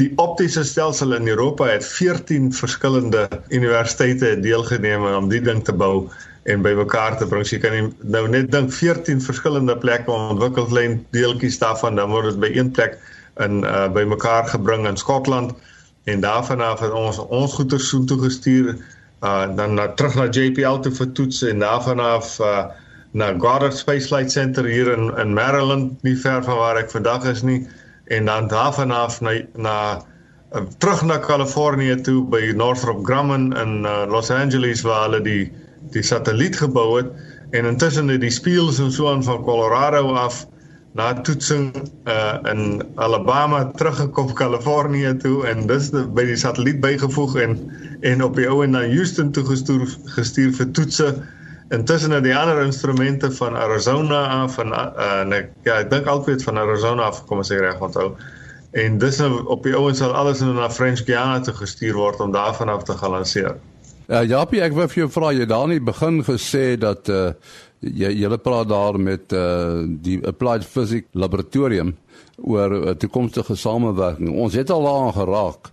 Die 0.01 0.09
optiese 0.21 0.65
stelsel 0.67 1.15
in 1.17 1.29
Europa 1.31 1.69
het 1.71 1.85
14 1.85 2.51
verskillende 2.55 3.27
universiteite 3.49 4.35
deelgeneem 4.43 5.05
om 5.13 5.29
die 5.31 5.41
ding 5.45 5.63
te 5.65 5.75
bou 5.83 6.09
en 6.49 6.61
bymekaar 6.65 7.17
te 7.17 7.27
bring. 7.29 7.45
So 7.45 7.55
jy 7.55 7.63
kan 7.63 7.91
nou 8.15 8.25
net 8.31 8.51
dink 8.51 8.73
14 8.73 9.21
verskillende 9.21 9.77
plekke 9.77 10.11
ontwikkel 10.11 10.69
klein 10.71 10.99
deeltjies 11.15 11.59
daarvan 11.61 11.99
dan 11.99 12.13
word 12.13 12.31
dit 12.33 12.43
by 12.43 12.53
een 12.55 12.71
plek 12.75 12.97
in 13.43 13.63
uh, 13.63 13.87
bymekaar 13.95 14.49
gebring 14.51 14.87
in 14.89 14.97
Skotland 14.97 15.53
en 16.09 16.23
daarvan 16.23 16.61
af 16.61 16.81
het 16.83 16.95
ons 16.95 17.19
ons 17.27 17.53
goeder 17.53 17.79
so 17.79 18.03
toe 18.03 18.19
gestuur 18.23 18.73
uh 19.21 19.55
dan 19.55 19.73
na 19.73 19.87
terug 19.87 20.15
na 20.15 20.27
JPL 20.29 20.79
toe 20.83 20.91
vir 20.91 21.11
toets 21.11 21.41
en 21.43 21.59
daarvan 21.59 21.99
af 21.99 22.39
uh 22.39 22.69
na 23.11 23.33
Goddard 23.33 23.77
Space 23.77 24.07
Flight 24.07 24.31
Center 24.31 24.65
hier 24.65 24.91
in 24.93 25.17
in 25.17 25.33
Maryland, 25.33 26.03
nie 26.03 26.15
ver 26.15 26.43
van 26.43 26.57
waar 26.57 26.77
ek 26.77 26.91
vandag 26.91 27.25
is 27.25 27.41
nie, 27.41 27.67
en 28.05 28.25
dan 28.25 28.47
daarvan 28.47 28.91
af 28.91 29.21
na 29.21 29.33
na 29.55 29.77
uh, 30.55 30.61
terug 30.77 31.01
na 31.05 31.17
Kalifornië 31.17 31.95
toe 32.01 32.23
by 32.29 32.53
Northrop 32.55 33.05
Grumman 33.05 33.57
in 33.57 33.85
uh, 33.85 34.05
Los 34.09 34.31
Angeles 34.31 34.81
waar 34.81 35.07
hulle 35.07 35.21
die 35.21 35.51
die 35.93 36.03
satelliet 36.03 36.57
gebou 36.59 36.97
het 36.97 37.09
en 37.49 37.65
intussen 37.65 38.07
het 38.07 38.21
die 38.21 38.33
speels 38.33 38.79
en 38.79 38.91
so 38.91 39.09
aan 39.09 39.23
van 39.23 39.43
Colorado 39.43 40.13
af 40.13 40.45
na 40.97 41.13
toetsing 41.13 41.69
uh, 42.09 42.37
in 42.51 42.81
Alabama 42.95 43.71
teruggekom 43.77 44.33
Kalifornië 44.33 45.17
toe 45.21 45.47
en 45.47 45.67
dis 45.69 45.91
de, 45.93 46.05
by 46.07 46.25
die 46.31 46.37
satelliet 46.39 46.79
bygevoeg 46.81 47.35
en 47.43 47.59
en 48.01 48.23
op 48.23 48.35
die 48.39 48.47
ou 48.49 48.63
en 48.63 48.73
na 48.73 48.85
Houston 48.87 49.31
toe 49.35 49.43
gestuur 49.45 49.85
gestuur 50.15 50.55
vir 50.57 50.71
toetse 50.73 51.11
intussen 51.75 52.15
het 52.15 52.25
die 52.25 52.35
ander 52.35 52.63
instrumente 52.63 53.29
van 53.37 53.57
Arizona 53.57 54.23
af 54.41 54.57
van 54.57 54.73
uh, 54.73 54.89
en 55.21 55.35
ek 55.37 55.53
ja 55.67 55.77
ek 55.83 55.91
dink 55.93 56.09
altyd 56.09 56.43
van 56.43 56.57
Arizona 56.57 57.11
af 57.11 57.21
kom 57.29 57.43
as 57.43 57.53
ek 57.53 57.61
reg 57.67 57.81
onthou 57.85 58.13
en 58.71 58.97
dis 59.01 59.17
nou 59.21 59.43
op 59.45 59.63
die 59.65 59.75
ouens 59.77 60.01
sal 60.01 60.13
alles 60.13 60.41
na 60.41 60.69
French 60.73 61.05
Guiana 61.05 61.39
toe 61.45 61.53
gestuur 61.57 61.97
word 61.97 62.19
om 62.19 62.33
daarvan 62.33 62.69
af 62.69 62.83
te 62.85 62.93
gelanseer. 62.97 63.55
Ja, 64.09 64.23
Japie, 64.25 64.61
ek 64.61 64.73
wou 64.73 64.85
vir 64.89 65.03
jou 65.03 65.09
vra 65.13 65.31
jy 65.33 65.45
daar 65.49 65.67
nie 65.69 65.81
begin 65.81 66.23
gesê 66.25 66.73
dat 66.81 67.09
uh 67.13 67.31
jy 67.79 68.11
julle 68.19 68.37
praat 68.37 68.69
daar 68.69 68.99
met 68.99 69.33
uh 69.33 69.85
die 69.87 70.19
Applied 70.27 70.65
Physics 70.65 71.07
Laboratorium 71.13 71.95
oor 72.37 72.75
uh, 72.75 72.95
toekomstige 72.95 73.55
samewerking. 73.55 74.31
Ons 74.35 74.55
het 74.59 74.69
al 74.69 74.83
daaraan 74.83 75.13
geraak. 75.13 75.71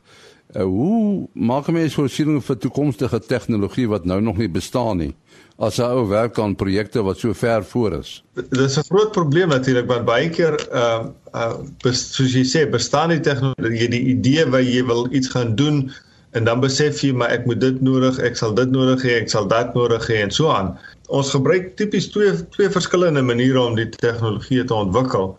Uh, 0.55 0.63
hoe 0.63 1.27
maak 1.33 1.71
mense 1.75 1.99
voorsiening 1.99 2.43
vir 2.45 2.59
toekomstige 2.63 3.21
tegnologie 3.21 3.89
wat 3.91 4.05
nou 4.05 4.21
nog 4.21 4.39
nie 4.39 4.49
bestaan 4.49 5.03
nie? 5.03 5.13
As 5.59 5.79
ou 5.81 6.07
werk 6.11 6.39
aan 6.39 6.55
projekte 6.55 7.03
wat 7.03 7.19
so 7.19 7.33
ver 7.35 7.65
voor 7.65 7.99
is. 8.01 8.23
Dis 8.51 8.77
'n 8.79 8.85
groot 8.91 9.13
probleem 9.13 9.49
natuurlik 9.49 9.87
want 9.87 10.05
baie 10.05 10.31
keer 10.31 10.59
uh 10.73 11.07
uh 11.35 11.55
soos 11.93 12.33
jy 12.33 12.45
sê, 12.45 12.71
bestaan 12.71 13.09
die 13.09 13.21
tegnologie, 13.21 13.89
die 13.89 14.05
idee 14.15 14.45
wat 14.47 14.65
jy 14.65 14.85
wil 14.85 15.09
iets 15.11 15.29
gaan 15.29 15.55
doen 15.57 15.91
en 16.37 16.45
dan 16.45 16.61
besef 16.61 17.01
jy 17.05 17.15
maar 17.17 17.33
ek 17.33 17.47
moet 17.49 17.61
dit 17.63 17.81
nodig, 17.85 18.19
ek 18.21 18.37
sal 18.37 18.55
dit 18.57 18.71
nodig 18.73 19.03
hê, 19.07 19.17
ek 19.23 19.33
sal 19.33 19.49
dat 19.49 19.75
nodig 19.77 20.05
hê 20.11 20.21
en 20.27 20.33
so 20.35 20.53
aan 20.53 20.75
ons 21.09 21.31
gebruik 21.31 21.75
tipies 21.79 22.09
twee 22.13 22.33
twee 22.57 22.71
verskillende 22.73 23.23
maniere 23.23 23.61
om 23.63 23.77
die 23.79 23.89
tegnologie 23.95 24.65
te 24.67 24.75
ontwikkel. 24.75 25.37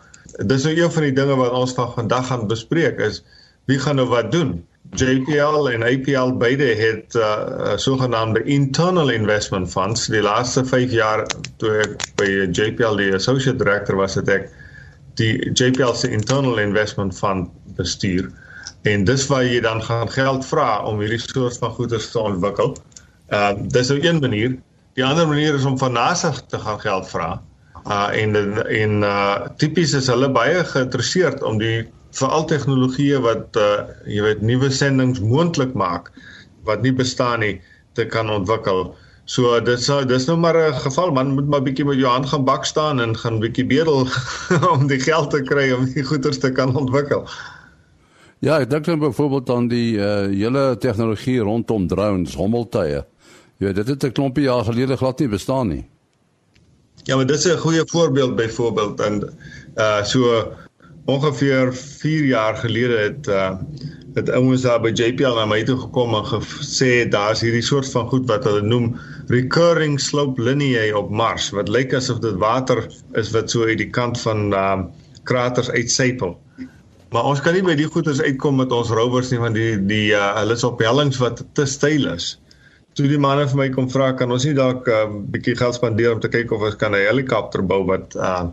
Dis 0.48 0.64
nou 0.64 0.74
een 0.76 0.94
van 0.94 1.06
die 1.08 1.14
dinge 1.16 1.36
wat 1.40 1.54
ons 1.56 1.74
van 1.76 1.92
vandag 1.94 2.30
gaan 2.30 2.48
bespreek 2.48 3.02
is 3.04 3.22
wie 3.68 3.78
gaan 3.78 3.98
nou 4.00 4.08
wat 4.08 4.32
doen? 4.32 4.56
JPL 4.96 5.68
en 5.68 5.84
APL 5.84 6.30
beide 6.40 6.68
het 6.78 7.14
uh, 7.14 7.24
uh 7.24 7.74
sogenaamde 7.76 8.40
internal 8.48 9.10
investment 9.12 9.68
funds 9.68 10.06
die 10.08 10.22
laaste 10.24 10.64
5 10.64 10.94
jaar 10.96 11.26
toe 11.60 11.74
ek 11.84 12.06
by 12.16 12.28
JPL 12.56 12.96
die 12.96 13.12
associate 13.14 13.60
director 13.60 14.00
was 14.00 14.16
het 14.16 14.30
ek 14.32 14.48
die 15.20 15.34
JPL 15.52 15.92
se 15.92 16.08
internal 16.08 16.56
investment 16.62 17.12
fund 17.18 17.52
bestuur 17.76 18.30
en 18.82 19.04
dis 19.04 19.26
waar 19.26 19.44
jy 19.44 19.60
dan 19.60 19.82
gaan 19.82 20.10
geld 20.10 20.46
vra 20.46 20.82
om 20.86 21.00
hierdie 21.00 21.20
soort 21.20 21.58
van 21.58 21.70
goederes 21.70 22.10
te 22.10 22.18
ontwikkel. 22.18 22.76
Uh 23.28 23.52
dis 23.58 23.88
nou 23.88 24.00
een 24.00 24.20
manier 24.20 24.56
Die 24.98 25.06
ander 25.06 25.28
manier 25.30 25.54
is 25.54 25.64
om 25.64 25.76
van 25.78 25.92
NASA 25.94 26.32
te 26.50 26.58
gaan 26.58 26.80
geld 26.82 27.06
vra. 27.08 27.28
Uh 27.86 28.08
en 28.22 28.34
en 28.66 29.02
uh 29.06 29.46
tipies 29.62 29.92
is 29.94 30.08
hulle 30.10 30.26
baie 30.34 30.64
geïnteresseerd 30.66 31.44
om 31.46 31.60
die 31.60 31.84
veral 32.18 32.48
tegnologieë 32.50 33.20
wat 33.22 33.58
uh 33.62 33.84
jy 34.10 34.24
weet 34.26 34.42
nuwe 34.42 34.70
sendinge 34.74 35.22
moontlik 35.22 35.76
maak 35.78 36.10
wat 36.66 36.82
nie 36.82 36.92
bestaan 36.92 37.44
nie 37.46 37.60
te 37.94 38.08
kan 38.10 38.26
ontwikkel. 38.30 38.88
So 39.30 39.60
dit 39.62 39.78
sou 39.84 40.00
dis 40.02 40.26
nou 40.26 40.36
maar 40.42 40.58
'n 40.58 40.82
geval 40.82 41.14
man 41.14 41.30
moet 41.36 41.46
maar 41.46 41.62
bietjie 41.62 41.86
met 41.86 42.02
jou 42.02 42.10
hand 42.10 42.26
gaan 42.26 42.44
bak 42.44 42.66
staan 42.66 43.00
en 43.00 43.14
gaan 43.16 43.38
bietjie 43.38 43.66
bedel 43.70 44.08
om 44.74 44.86
die 44.90 45.00
geld 45.00 45.30
te 45.30 45.42
kry 45.42 45.70
om 45.78 45.86
die 45.94 46.02
goederes 46.02 46.42
te 46.42 46.50
kan 46.50 46.74
ontwikkel. 46.74 47.22
Ja, 48.38 48.60
ek 48.62 48.70
dink 48.70 48.84
dan 48.86 49.00
byvoorbeeld 49.02 49.50
aan 49.50 49.68
die 49.68 49.96
uh 49.98 50.28
hele 50.30 50.76
tegnologie 50.78 51.40
rondom 51.42 51.88
drones, 51.90 52.36
hommeltuie. 52.38 53.02
Ja, 53.58 53.72
dit 53.72 53.88
het 53.88 54.04
'n 54.04 54.12
klompie 54.12 54.44
jaar 54.44 54.64
gelede 54.64 54.96
glad 54.96 55.18
nie 55.18 55.28
bestaan 55.28 55.68
nie. 55.68 55.84
Ja, 57.02 57.16
maar 57.16 57.26
dis 57.26 57.44
'n 57.44 57.58
goeie 57.58 57.82
voorbeeld 57.86 58.36
byvoorbeeld 58.36 59.00
en 59.00 59.34
uh 59.76 60.04
so 60.04 60.52
ongeveer 61.04 61.74
4 61.74 62.24
jaar 62.24 62.56
gelede 62.56 62.98
het 62.98 63.26
uh 63.26 63.58
het 64.14 64.30
ouens 64.30 64.62
daar 64.62 64.80
by 64.80 64.90
JPL 64.90 65.34
na 65.34 65.46
my 65.46 65.62
toe 65.62 65.76
gekom 65.78 66.14
en 66.14 66.24
gesê 66.24 67.08
daar's 67.08 67.40
hierdie 67.40 67.62
soort 67.62 67.90
van 67.90 68.08
goed 68.08 68.26
wat 68.26 68.44
hulle 68.44 68.62
noem 68.62 68.96
recurring 69.26 70.00
slope 70.00 70.42
lineae 70.42 70.96
op 70.96 71.10
Mars 71.10 71.50
wat 71.50 71.68
lyk 71.68 71.94
asof 71.94 72.18
dit 72.18 72.34
water 72.34 72.86
is 73.12 73.30
wat 73.30 73.50
so 73.50 73.64
uit 73.64 73.78
die 73.78 73.90
kant 73.90 74.20
van 74.20 74.52
uh 74.52 74.84
kraters 75.22 75.70
uitsypel. 75.70 76.38
Maar 77.10 77.24
ons 77.24 77.40
kan 77.40 77.54
nie 77.56 77.64
by 77.64 77.74
die 77.74 77.88
goeders 77.88 78.20
uitkom 78.20 78.58
met 78.60 78.72
ons 78.72 78.90
rovers 78.92 79.30
nie 79.32 79.40
want 79.40 79.56
die 79.56 79.76
die 79.88 80.12
uh 80.12 80.34
hulle 80.40 80.58
is 80.58 80.64
op 80.64 80.82
hellings 80.84 81.20
wat 81.22 81.44
te 81.56 81.64
styl 81.66 82.10
is 82.12 82.36
toe 82.98 83.06
die 83.06 83.20
manne 83.22 83.46
vir 83.46 83.60
my 83.60 83.68
kom 83.74 83.86
vra 83.90 84.10
kan 84.18 84.32
ons 84.34 84.44
nie 84.48 84.56
dalk 84.58 84.88
'n 84.88 84.94
uh, 84.94 85.02
um, 85.06 85.18
bietjie 85.32 85.54
geld 85.58 85.76
spandeer 85.76 86.14
om 86.14 86.20
te 86.20 86.30
kyk 86.32 86.52
of 86.52 86.64
ons 86.68 86.76
kan 86.80 86.94
'n 86.94 87.06
helikopter 87.06 87.62
bou 87.62 87.84
wat 87.86 88.16
uh, 88.16 88.48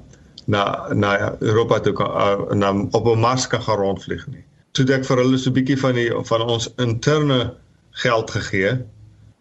na 0.45 0.63
na 0.93 1.35
Europa 1.41 1.79
toe 1.79 1.93
kan 1.93 2.11
uh, 2.25 2.53
na 2.53 2.69
op 2.99 3.07
'n 3.07 3.19
Mars 3.19 3.47
kan 3.47 3.61
gaan 3.61 3.79
rondvlieg 3.81 4.27
nie. 4.27 4.43
Toe 4.71 4.85
ek 4.93 5.05
vir 5.05 5.17
hulle 5.17 5.37
so 5.37 5.49
'n 5.49 5.57
bietjie 5.57 5.79
van 5.81 5.95
die 5.95 6.09
van 6.29 6.41
ons 6.41 6.69
interne 6.77 7.39
geld 8.03 8.31
gegee 8.31 8.77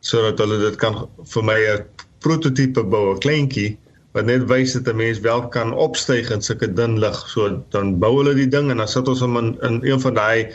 sodat 0.01 0.39
hulle 0.39 0.59
dit 0.59 0.77
kan 0.77 1.09
vir 1.35 1.45
my 1.45 1.59
'n 1.77 1.85
prototipe 2.21 2.83
bou, 2.83 3.13
'n 3.13 3.21
kleintjie 3.21 3.79
wat 4.15 4.29
net 4.31 4.45
wys 4.51 4.77
dat 4.77 4.89
'n 4.89 4.97
mens 4.97 5.21
wel 5.21 5.49
kan 5.49 5.73
opstyg 5.73 6.31
in 6.31 6.43
sulke 6.43 6.73
dun 6.73 6.99
lig. 6.99 7.19
So 7.29 7.65
dan 7.71 7.99
bou 7.99 8.17
hulle 8.19 8.35
die 8.35 8.49
ding 8.49 8.71
en 8.71 8.77
dan 8.77 8.89
sit 8.89 9.09
ons 9.09 9.21
hom 9.21 9.37
in, 9.37 9.57
in 9.61 9.81
een 9.83 10.01
van 10.01 10.15
daai 10.15 10.53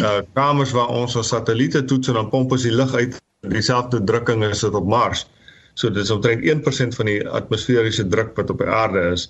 uh 0.00 0.20
kamers 0.34 0.72
waar 0.72 0.88
ons 0.88 1.16
ons 1.16 1.28
satelliete 1.28 1.84
toets 1.84 2.08
en 2.08 2.14
dan 2.14 2.28
pomp 2.28 2.52
ons 2.52 2.62
die 2.62 2.72
lug 2.72 2.94
uit 2.94 3.20
dieselfde 3.52 4.04
drukking 4.04 4.44
as 4.44 4.60
dit 4.60 4.74
op 4.74 4.86
Mars. 4.86 5.26
So 5.74 5.90
dit 5.90 6.02
is 6.02 6.10
omtrent 6.10 6.44
1% 6.44 6.96
van 6.96 7.06
die 7.06 7.20
atmosferiese 7.28 8.08
druk 8.08 8.36
wat 8.36 8.50
op 8.50 8.58
die 8.58 8.68
aarde 8.68 9.04
is. 9.12 9.28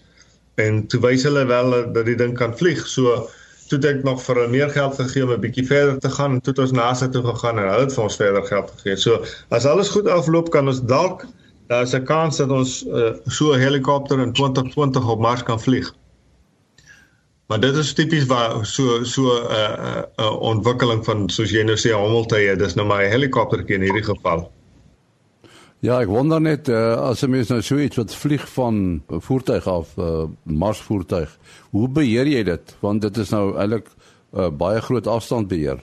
En 0.55 0.87
toe 0.87 1.01
wys 1.01 1.23
hulle 1.27 1.45
wel 1.47 1.93
dat 1.93 2.07
die 2.07 2.17
ding 2.17 2.37
kan 2.39 2.55
vlieg. 2.57 2.87
So 2.87 3.29
toe 3.69 3.79
het 3.81 3.85
ek 3.89 4.03
nog 4.05 4.23
vir 4.23 4.49
meer 4.51 4.71
geld 4.71 4.95
gegee 4.95 5.25
om 5.25 5.33
'n 5.33 5.41
bietjie 5.41 5.67
verder 5.67 5.99
te 5.99 6.11
gaan 6.11 6.33
en 6.33 6.41
toe 6.41 6.53
het 6.55 6.63
ons 6.63 6.73
NASA 6.73 7.09
toe 7.09 7.23
gegaan 7.25 7.59
en 7.59 7.69
hulle 7.69 7.87
het 7.87 7.95
vir 7.95 8.05
ons 8.05 8.17
verder 8.17 8.45
geld 8.47 8.73
gegee. 8.77 8.97
So 8.97 9.25
as 9.49 9.67
alles 9.67 9.89
goed 9.89 10.07
afloop 10.07 10.51
kan 10.51 10.69
ons 10.69 10.83
dalk 10.83 11.27
daar's 11.67 11.95
'n 11.95 12.05
kans 12.05 12.37
dat 12.37 12.51
ons 12.51 12.85
uh, 12.87 13.15
so 13.27 13.53
'n 13.53 13.61
helikopter 13.61 14.21
in 14.21 14.33
2020 14.33 15.09
op 15.09 15.21
Mars 15.21 15.43
kan 15.43 15.61
vlieg. 15.61 15.95
Maar 17.47 17.61
dit 17.61 17.77
is 17.77 17.93
tipies 17.93 18.27
waar 18.27 18.67
so 18.67 19.05
so 19.05 19.23
'n 19.23 19.27
uh, 19.27 19.65
eh, 19.65 19.79
uh, 19.79 19.99
eh, 19.99 20.25
uh, 20.25 20.41
ontwikkeling 20.41 21.05
van 21.05 21.29
soos 21.29 21.51
jy 21.51 21.63
nou 21.63 21.77
sê 21.77 21.93
hommeltuie, 21.93 22.57
dis 22.57 22.75
nou 22.75 22.87
maar 22.87 23.05
'n 23.05 23.11
helikoptertjie 23.11 23.75
in 23.75 23.83
hierdie 23.83 24.05
geval. 24.05 24.51
Ja, 25.81 26.01
ek 26.01 26.09
wonder 26.09 26.41
net 26.41 26.69
uh, 26.69 26.95
as 26.95 27.27
mens 27.27 27.49
nou 27.49 27.61
so 27.63 27.77
iets 27.77 27.97
wat 27.97 28.15
vlieg 28.15 28.49
van 28.49 29.03
voertuig 29.09 29.67
af, 29.67 29.97
uh, 29.99 30.25
Marsvoertuig. 30.43 31.39
Hoe 31.71 31.89
beheer 31.89 32.27
jy 32.27 32.43
dit? 32.43 32.77
Want 32.81 33.03
dit 33.03 33.17
is 33.17 33.29
nou 33.29 33.57
eintlik 33.59 33.89
'n 34.33 34.41
uh, 34.41 34.49
baie 34.49 34.81
groot 34.81 35.07
afstand 35.07 35.49
beheer. 35.49 35.83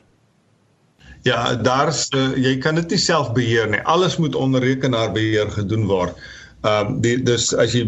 Ja, 1.28 1.56
daar's 1.56 2.08
uh, 2.16 2.32
jy 2.40 2.58
kan 2.64 2.80
dit 2.80 2.96
nie 2.96 3.02
self 3.02 3.34
beheer 3.36 3.68
nie. 3.70 3.82
Alles 3.84 4.18
moet 4.18 4.36
onder 4.36 4.64
rekenaarbeheer 4.64 5.52
gedoen 5.52 5.88
word. 5.90 6.16
Ehm 6.62 6.88
um, 6.88 7.02
die 7.04 7.18
dus 7.24 7.52
as 7.56 7.76
jy 7.76 7.86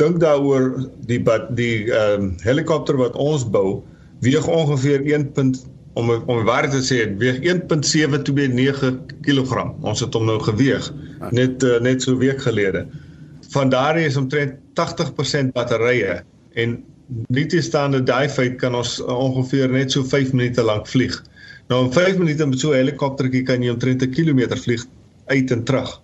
dink 0.00 0.20
daaroor 0.20 0.88
die 1.08 1.20
die 1.56 1.90
ehm 1.92 2.20
um, 2.20 2.34
helikopter 2.44 2.96
wat 3.00 3.16
ons 3.16 3.44
bou 3.44 3.82
weeg 4.24 4.46
ongeveer 4.48 5.04
1. 5.04 5.32
om 5.94 6.10
om 6.10 6.44
waar 6.44 6.68
te 6.70 6.80
sê 6.82 7.04
weeg 7.18 7.40
1.729 7.44 8.96
kg. 9.22 9.66
Ons 9.80 10.00
het 10.00 10.14
hom 10.14 10.26
nou 10.26 10.40
geweeg 10.42 10.90
net 11.30 11.62
uh, 11.62 11.80
net 11.80 12.02
so 12.02 12.16
week 12.16 12.40
gelede. 12.42 12.86
Van 13.54 13.70
daardie 13.70 14.06
is 14.08 14.16
omtrent 14.16 14.58
80% 14.80 15.52
batterye 15.54 16.22
en 16.54 16.82
lithium-staande 17.28 18.02
daai 18.02 18.28
feit 18.28 18.56
kan 18.58 18.74
ons 18.74 18.98
uh, 19.00 19.12
ongeveer 19.12 19.70
net 19.70 19.92
so 19.92 20.02
5 20.04 20.32
minute 20.32 20.62
lank 20.62 20.88
vlieg. 20.90 21.20
Nou 21.72 21.84
in 21.86 21.92
5 21.92 22.18
minute 22.20 22.46
met 22.46 22.60
so 22.60 22.70
'n 22.70 22.76
helikoptertjie 22.76 23.42
kan 23.42 23.62
jy 23.62 23.70
omtrent 23.70 24.02
'n 24.02 24.10
kilometer 24.10 24.58
vlieg 24.58 24.84
uit 25.26 25.50
en 25.50 25.64
terug 25.64 26.00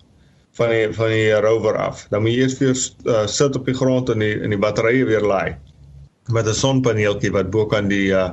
van 0.57 0.69
die 0.69 0.87
van 0.93 1.09
die 1.09 1.33
rover 1.33 1.77
af. 1.77 2.07
Dan 2.09 2.21
moet 2.21 2.31
jy 2.31 2.39
eers 2.41 2.57
weer 2.57 2.77
uh, 3.05 3.27
sit 3.27 3.55
op 3.55 3.65
die 3.65 3.73
grond 3.73 4.09
en 4.09 4.19
die 4.19 4.33
in 4.41 4.49
die 4.49 4.59
batterye 4.59 5.05
weer 5.05 5.21
laai 5.21 5.55
met 6.31 6.47
'n 6.47 6.53
sonpaneeltjie 6.53 7.31
wat 7.31 7.49
bo 7.49 7.65
kan 7.65 7.87
die 7.87 8.09
uh, 8.09 8.31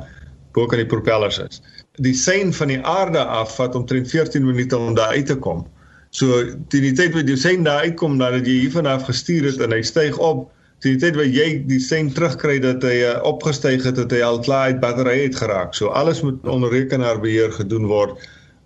bo 0.52 0.66
kan 0.66 0.78
die 0.78 0.86
propellers 0.86 1.38
is. 1.38 1.62
Die 1.92 2.14
sein 2.14 2.52
van 2.52 2.68
die 2.68 2.80
aarde 2.80 3.24
af 3.24 3.56
vat 3.56 3.74
omtrent 3.74 4.08
14 4.08 4.44
minute 4.44 4.78
om 4.78 4.94
daar 4.94 5.12
uit 5.12 5.26
te 5.26 5.36
kom. 5.36 5.66
So 6.10 6.44
teen 6.68 6.82
die 6.82 6.92
tyd 6.92 7.12
wat 7.14 7.26
die 7.26 7.36
sein 7.36 7.64
daar 7.64 7.84
uitkom 7.84 8.16
nadat 8.16 8.46
jy 8.46 8.60
hiervan 8.64 8.86
af 8.86 9.04
gestuur 9.04 9.44
het 9.44 9.60
en 9.60 9.72
hy 9.72 9.82
styg 9.82 10.16
op, 10.18 10.48
teen 10.82 10.94
die 10.94 11.02
tyd 11.02 11.16
wat 11.18 11.30
jy 11.34 11.46
die 11.66 11.80
sein 11.82 12.10
terugkry 12.14 12.58
dat 12.62 12.84
hy 12.86 12.96
uh, 13.02 13.14
opgestyg 13.26 13.82
het, 13.86 13.98
het 13.98 14.12
hy 14.14 14.20
al 14.22 14.40
klaar 14.46 14.72
uit 14.72 14.82
batterye 14.82 15.26
uit 15.26 15.38
geraak. 15.38 15.74
So 15.74 15.90
alles 15.90 16.22
moet 16.22 16.44
onder 16.46 16.70
rekenaarbeheer 16.74 17.54
gedoen 17.58 17.88
word. 17.90 18.18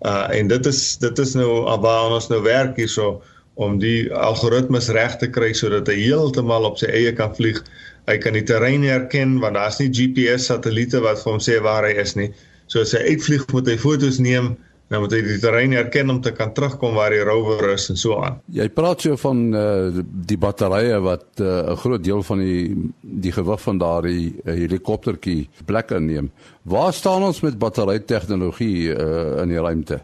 Uh 0.05 0.27
en 0.35 0.49
dit 0.51 0.65
is 0.69 0.81
dit 1.01 1.19
is 1.19 1.33
nou 1.39 1.63
waar 1.81 2.11
ons 2.11 2.27
nou 2.29 2.41
werk 2.43 2.77
hierso 2.77 3.21
om 3.55 3.77
die 3.79 4.09
algoritmes 4.13 4.89
reg 4.93 5.15
te 5.21 5.29
kry 5.29 5.53
sodat 5.53 5.87
hy 5.87 5.95
heeltemal 6.01 6.65
op 6.69 6.77
sy 6.81 6.89
eie 6.91 7.13
kan 7.17 7.33
vlieg. 7.37 7.61
Hy 8.09 8.17
kan 8.19 8.35
die 8.37 8.45
terrein 8.45 8.83
herken 8.83 9.39
want 9.41 9.57
daar's 9.57 9.79
nie 9.79 9.91
GPS 9.93 10.49
satelliete 10.51 11.01
wat 11.05 11.21
vir 11.23 11.31
hom 11.31 11.41
sê 11.41 11.59
waar 11.63 11.87
hy 11.87 11.95
is 12.03 12.17
nie. 12.19 12.31
So 12.67 12.81
as 12.81 12.93
hy 12.97 13.13
uitvlieg, 13.13 13.45
moet 13.53 13.69
hy 13.69 13.77
foto's 13.79 14.19
neem 14.21 14.53
nou 14.93 15.01
moet 15.03 15.15
hy 15.15 15.21
die 15.25 15.39
terrein 15.41 15.73
herken 15.73 16.13
om 16.13 16.21
te 16.21 16.31
kan 16.37 16.53
terugkom 16.53 16.93
waar 16.97 17.13
die 17.13 17.23
rover 17.25 17.71
is 17.73 17.89
en 17.89 17.97
so 17.99 18.19
aan. 18.21 18.37
Jy 18.53 18.67
praat 18.75 19.01
so 19.05 19.17
van 19.23 19.43
uh, 19.57 20.03
die 20.29 20.37
batterye 20.37 20.99
wat 21.03 21.25
eh, 21.41 21.47
'n 21.47 21.73
uh, 21.73 21.77
groot 21.81 22.03
deel 22.03 22.23
van 22.23 22.43
die 22.43 22.91
die 23.01 23.33
gewig 23.33 23.61
van 23.61 23.81
daardie 23.81 24.25
uh, 24.29 24.53
helikoptertjie 24.53 25.49
plek 25.65 25.91
inneem. 25.97 26.31
Waar 26.63 26.93
staan 26.93 27.23
ons 27.23 27.41
met 27.41 27.57
battery 27.59 27.99
tegnologie 27.99 28.93
uh, 28.93 29.41
in 29.41 29.49
die 29.49 29.59
ruimte? 29.59 30.01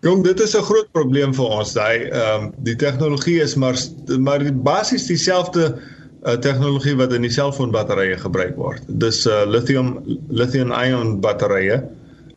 Jong, 0.00 0.24
dit 0.24 0.40
is 0.40 0.56
'n 0.56 0.62
groot 0.62 0.88
probleem 0.92 1.34
vir 1.34 1.44
ons. 1.44 1.72
Daai 1.74 2.08
ehm 2.08 2.42
um, 2.42 2.52
die 2.56 2.76
tegnologie 2.76 3.40
is 3.42 3.54
maar 3.54 3.76
maar 4.18 4.44
basies 4.52 5.06
dieselfde 5.06 5.74
uh, 5.74 6.36
tegnologie 6.38 6.96
wat 6.96 7.12
in 7.12 7.22
die 7.22 7.30
selfoonbatterye 7.34 8.16
gebruik 8.16 8.56
word. 8.56 8.82
Dis 8.86 9.26
uh, 9.26 9.44
lithium 9.46 9.98
lithium 10.28 10.72
ion 10.72 11.20
batterye 11.20 11.82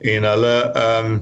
en 0.04 0.24
hulle 0.24 0.56
ehm 0.72 1.14
um, 1.14 1.22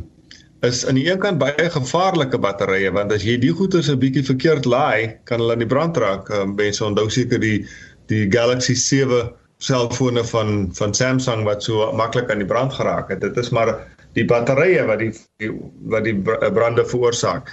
is 0.62 0.86
aan 0.86 0.98
die 1.00 1.05
een 1.07 1.19
kant 1.24 1.39
baie 1.39 1.69
gevaarlike 1.71 2.38
batterye 2.43 2.91
want 2.91 3.13
as 3.15 3.24
jy 3.24 3.38
die 3.39 3.53
goeder 3.55 3.83
se 3.83 3.95
bietjie 3.95 4.25
verkeerd 4.27 4.65
laai, 4.67 5.15
kan 5.24 5.39
hulle 5.39 5.55
aan 5.55 5.63
die 5.63 5.69
brand 5.71 5.98
raak. 5.98 6.27
Um, 6.36 6.57
mense 6.59 6.83
onthou 6.86 7.07
seker 7.09 7.39
die 7.39 7.63
die 8.12 8.25
Galaxy 8.33 8.75
7 8.75 9.29
selfone 9.63 10.24
van 10.24 10.69
van 10.75 10.93
Samsung 10.93 11.45
wat 11.48 11.63
so 11.63 11.91
maklik 11.95 12.31
aan 12.31 12.43
die 12.43 12.50
brand 12.50 12.74
geraak 12.74 13.09
het. 13.13 13.21
Dit 13.21 13.38
is 13.38 13.51
maar 13.55 13.75
die 14.17 14.25
batterye 14.25 14.83
wat 14.88 15.00
die, 15.03 15.12
die 15.39 15.51
wat 15.91 16.07
die 16.07 16.15
brande 16.51 16.86
veroorsaak. 16.86 17.51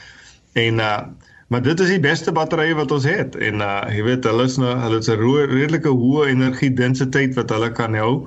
En 0.54 0.82
uh 0.82 0.98
maar 1.46 1.62
dit 1.62 1.78
is 1.80 1.90
die 1.94 2.02
beste 2.02 2.32
batterye 2.34 2.74
wat 2.74 2.90
ons 2.90 3.04
het 3.06 3.36
en 3.38 3.60
uh 3.62 3.86
jy 3.94 4.02
weet 4.02 4.24
hulle 4.26 4.48
is 4.50 4.56
nou 4.58 4.72
hulle 4.82 4.98
het 4.98 5.08
'n 5.14 5.20
redelike 5.52 5.92
hoë 5.94 6.26
energie 6.32 6.72
densiteit 6.74 7.36
wat 7.38 7.50
hulle 7.54 7.70
kan 7.70 7.94
hou. 7.94 8.26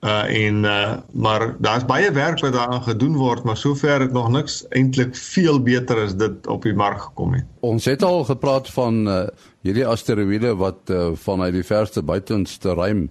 Uh 0.00 0.24
en 0.46 0.64
uh 0.64 0.96
maar 1.12 1.56
daar's 1.60 1.84
baie 1.84 2.12
werk 2.12 2.40
wat 2.40 2.52
daaraan 2.52 2.82
gedoen 2.82 3.16
word, 3.16 3.42
maar 3.44 3.56
sover 3.56 4.00
het 4.00 4.12
nog 4.12 4.30
niks 4.32 4.62
eintlik 4.68 5.16
veel 5.16 5.60
beter 5.62 6.04
as 6.06 6.14
dit 6.16 6.46
op 6.46 6.62
die 6.62 6.72
mark 6.74 7.00
gekom 7.00 7.34
het. 7.36 7.44
Ons 7.60 7.84
het 7.84 8.02
al 8.02 8.24
gepraat 8.24 8.70
van 8.72 9.08
uh 9.08 9.26
hierdie 9.60 9.84
asteroïde 9.86 10.54
wat 10.56 10.88
uh, 10.88 11.10
vanuit 11.12 11.52
die 11.52 11.64
verste 11.64 12.02
buitenste 12.02 12.72
ruim 12.74 13.10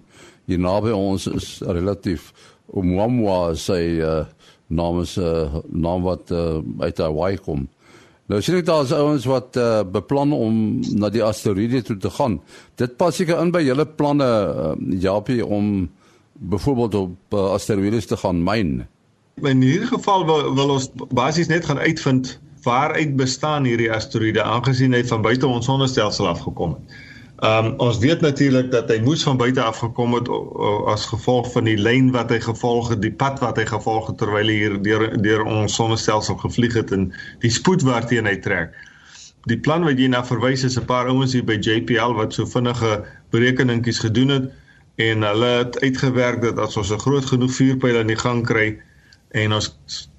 hier 0.50 0.58
naby 0.58 0.90
ons 0.90 1.28
is 1.30 1.60
relatief 1.62 2.32
Oumuamua 2.74 3.54
sê 3.54 3.80
uh 4.02 4.24
namens 4.70 5.16
'n 5.16 5.22
uh, 5.22 5.62
naam 5.68 6.02
wat 6.02 6.30
uh, 6.30 6.58
uit 6.78 6.98
Hawaii 6.98 7.36
kom. 7.36 7.68
Nou 8.26 8.38
sien 8.42 8.60
ek 8.60 8.66
daar 8.66 8.84
is 8.86 8.92
ouens 8.94 9.24
wat 9.26 9.56
uh, 9.58 9.82
beplan 9.82 10.32
om 10.32 10.78
na 10.94 11.08
die 11.10 11.22
asteroïde 11.22 11.82
toe 11.82 11.96
te 11.96 12.10
gaan. 12.10 12.40
Dit 12.78 12.96
pas 12.96 13.16
seker 13.16 13.40
in 13.42 13.50
by 13.50 13.62
julle 13.66 13.86
planne 13.86 14.26
uh, 14.26 14.74
Japie 15.02 15.42
om 15.46 15.90
byvoorbeeld 16.40 16.94
op 16.94 17.34
uh, 17.34 17.50
asteroïdes 17.52 18.06
te 18.06 18.16
gaan 18.16 18.42
myn. 18.42 18.86
In 19.42 19.60
hierdie 19.60 19.88
geval 19.88 20.26
wil, 20.26 20.54
wil 20.54 20.76
ons 20.76 20.88
basies 21.12 21.48
net 21.52 21.64
gaan 21.64 21.78
uitvind 21.78 22.40
waaruit 22.64 23.16
bestaan 23.16 23.64
hierdie 23.68 23.92
asteroïde 23.92 24.42
aangesien 24.42 24.92
hy 24.96 25.04
van 25.08 25.22
buite 25.24 25.46
ons 25.46 25.68
sonnestelsel 25.68 26.28
afgekom 26.28 26.76
het. 26.76 26.98
Ehm 27.40 27.66
um, 27.66 27.74
ons 27.80 27.98
weet 27.98 28.20
natuurlik 28.20 28.68
dat 28.72 28.90
hy 28.92 28.98
moes 29.00 29.22
van 29.24 29.38
buite 29.40 29.62
af 29.64 29.78
gekom 29.80 30.12
het 30.14 30.28
as 30.92 31.06
gevolg 31.08 31.48
van 31.52 31.64
die 31.64 31.78
lyn 31.80 32.10
wat 32.12 32.28
hy 32.32 32.36
gevolg 32.44 32.90
het, 32.92 33.00
die 33.00 33.14
pad 33.22 33.40
wat 33.40 33.56
hy 33.56 33.64
gevolg 33.64 34.10
het 34.12 34.18
terwyl 34.20 34.52
hy 34.52 34.56
hier 34.58 34.76
deur 34.84 35.06
deur 35.24 35.46
ons 35.48 35.74
sonnestelsel 35.74 36.36
gevlieg 36.42 36.76
het 36.76 36.92
en 36.92 37.08
die 37.40 37.52
spoed 37.52 37.84
waarteen 37.88 38.28
hy 38.28 38.36
trek. 38.44 38.76
Die 39.48 39.56
plan 39.56 39.88
wat 39.88 39.96
jy 39.96 40.10
na 40.12 40.20
verwys 40.24 40.66
is 40.68 40.76
'n 40.76 40.84
paar 40.84 41.08
ouens 41.08 41.32
hier 41.32 41.44
by 41.44 41.56
JPL 41.56 42.12
wat 42.20 42.36
so 42.36 42.44
vinnige 42.44 43.04
berekeningkies 43.32 44.04
gedoen 44.04 44.36
het 44.36 44.52
en 45.00 45.24
hulle 45.24 45.50
het 45.62 45.78
uitgewerk 45.80 46.42
dat 46.44 46.58
as 46.58 46.76
ons 46.76 46.92
'n 46.92 47.04
groot 47.04 47.26
genoeg 47.32 47.54
vuurpyl 47.56 47.98
aan 47.98 48.12
die 48.12 48.22
gang 48.24 48.44
kry 48.46 48.68
en 49.30 49.52
ons 49.52 49.70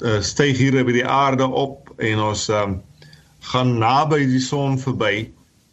uh, 0.01 0.21
styg 0.21 0.57
hier 0.57 0.83
by 0.85 0.95
die 0.95 1.05
aarde 1.05 1.45
op 1.45 1.91
en 1.97 2.19
ons 2.19 2.47
um, 2.49 2.81
gaan 3.51 3.77
naby 3.77 4.25
die 4.25 4.41
son 4.41 4.79
verby 4.79 5.29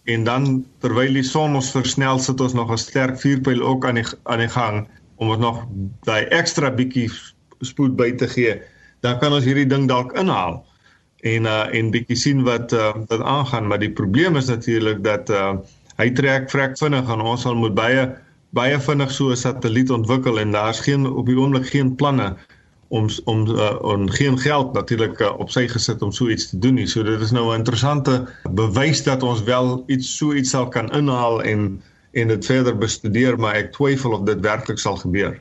en 0.08 0.24
dan 0.24 0.44
terwyl 0.80 1.12
die 1.12 1.26
son 1.26 1.56
ons 1.58 1.70
versnel 1.76 2.18
sit 2.18 2.40
ons 2.40 2.56
nog 2.56 2.72
'n 2.72 2.80
sterk 2.80 3.20
vuurpyl 3.20 3.62
ook 3.62 3.86
aan 3.86 4.00
die 4.00 4.06
aan 4.24 4.44
die 4.44 4.48
gang 4.48 4.88
om 5.16 5.30
dit 5.30 5.38
nog 5.38 5.64
daai 6.06 6.24
ekstra 6.24 6.70
bietjie 6.70 7.10
spoed 7.60 7.96
by 7.96 8.12
te 8.12 8.28
gee. 8.28 8.60
Dan 9.00 9.18
kan 9.18 9.32
ons 9.32 9.44
hierdie 9.44 9.66
ding 9.66 9.88
dalk 9.88 10.12
inhaal 10.18 10.64
en 11.26 11.44
uh 11.44 11.66
en 11.74 11.90
bietjie 11.90 12.16
sien 12.16 12.42
wat 12.42 12.72
uh 12.72 12.94
wat 13.08 13.20
aangaan. 13.20 13.66
Maar 13.66 13.78
die 13.78 13.92
probleem 13.92 14.36
is 14.36 14.48
natuurlik 14.48 15.04
dat 15.04 15.30
uh 15.30 15.58
hy 15.98 16.10
trek 16.10 16.50
vrek 16.50 16.78
vinnig 16.78 17.08
en 17.10 17.20
ons 17.20 17.42
sal 17.42 17.54
moet 17.54 17.74
baie 17.74 18.08
baie 18.50 18.80
vinnig 18.80 19.10
so 19.12 19.30
'n 19.30 19.36
satelliet 19.36 19.90
ontwikkel 19.90 20.38
en 20.40 20.52
daar's 20.52 20.80
geen 20.80 21.06
op 21.06 21.26
die 21.26 21.38
oomblik 21.38 21.66
geen 21.66 21.94
planne 21.94 22.36
om 22.88 23.08
om 23.24 23.46
uh, 23.46 23.76
om 23.80 24.08
geen 24.10 24.38
geld 24.38 24.72
natuurlik 24.72 25.20
uh, 25.20 25.38
op 25.38 25.50
sy 25.50 25.66
gesit 25.68 26.02
om 26.02 26.12
so 26.12 26.28
iets 26.28 26.48
te 26.50 26.58
doen 26.58 26.74
nie. 26.74 26.86
So 26.86 27.02
dit 27.02 27.20
is 27.20 27.30
nou 27.30 27.52
'n 27.52 27.58
interessante 27.58 28.28
bewys 28.50 29.02
dat 29.02 29.22
ons 29.22 29.42
wel 29.42 29.82
iets 29.86 30.16
so 30.16 30.32
iets 30.32 30.50
sal 30.50 30.68
kan 30.68 30.92
inhaal 30.92 31.42
en 31.42 31.82
en 32.12 32.28
dit 32.28 32.46
verder 32.46 32.78
bestudeer, 32.78 33.38
maar 33.38 33.54
ek 33.54 33.72
twyfel 33.72 34.12
of 34.12 34.24
dit 34.24 34.40
werklik 34.40 34.78
sal 34.78 34.96
gebeur. 34.96 35.40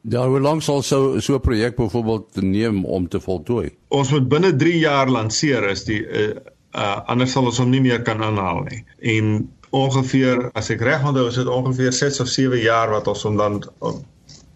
Ja, 0.00 0.28
hoe 0.28 0.40
lank 0.40 0.62
sal 0.62 0.82
so 0.82 1.20
so 1.20 1.34
'n 1.34 1.40
projek 1.40 1.76
byvoorbeeld 1.76 2.42
neem 2.42 2.84
om 2.84 3.08
te 3.08 3.20
voltooi? 3.20 3.70
Ons 3.88 4.10
moet 4.10 4.28
binne 4.28 4.56
3 4.56 4.78
jaar 4.78 5.10
lanseer 5.10 5.68
is 5.70 5.84
die 5.84 6.06
uh, 6.06 6.36
uh 6.74 7.00
anders 7.06 7.32
sal 7.32 7.44
ons 7.44 7.58
hom 7.58 7.70
nie 7.70 7.80
meer 7.80 8.02
kan 8.02 8.22
aanhaal 8.22 8.62
nie. 8.62 8.84
En 9.00 9.50
ongeveer 9.84 10.50
as 10.54 10.70
ek 10.70 10.80
reg 10.80 11.04
onthou 11.04 11.28
is 11.28 11.38
dit 11.40 11.48
ongeveer 11.58 11.92
6 11.92 12.20
of 12.20 12.28
7 12.28 12.60
jaar 12.64 12.90
wat 12.90 13.08
ons 13.12 13.22
hom 13.28 13.36
dan 13.40 13.62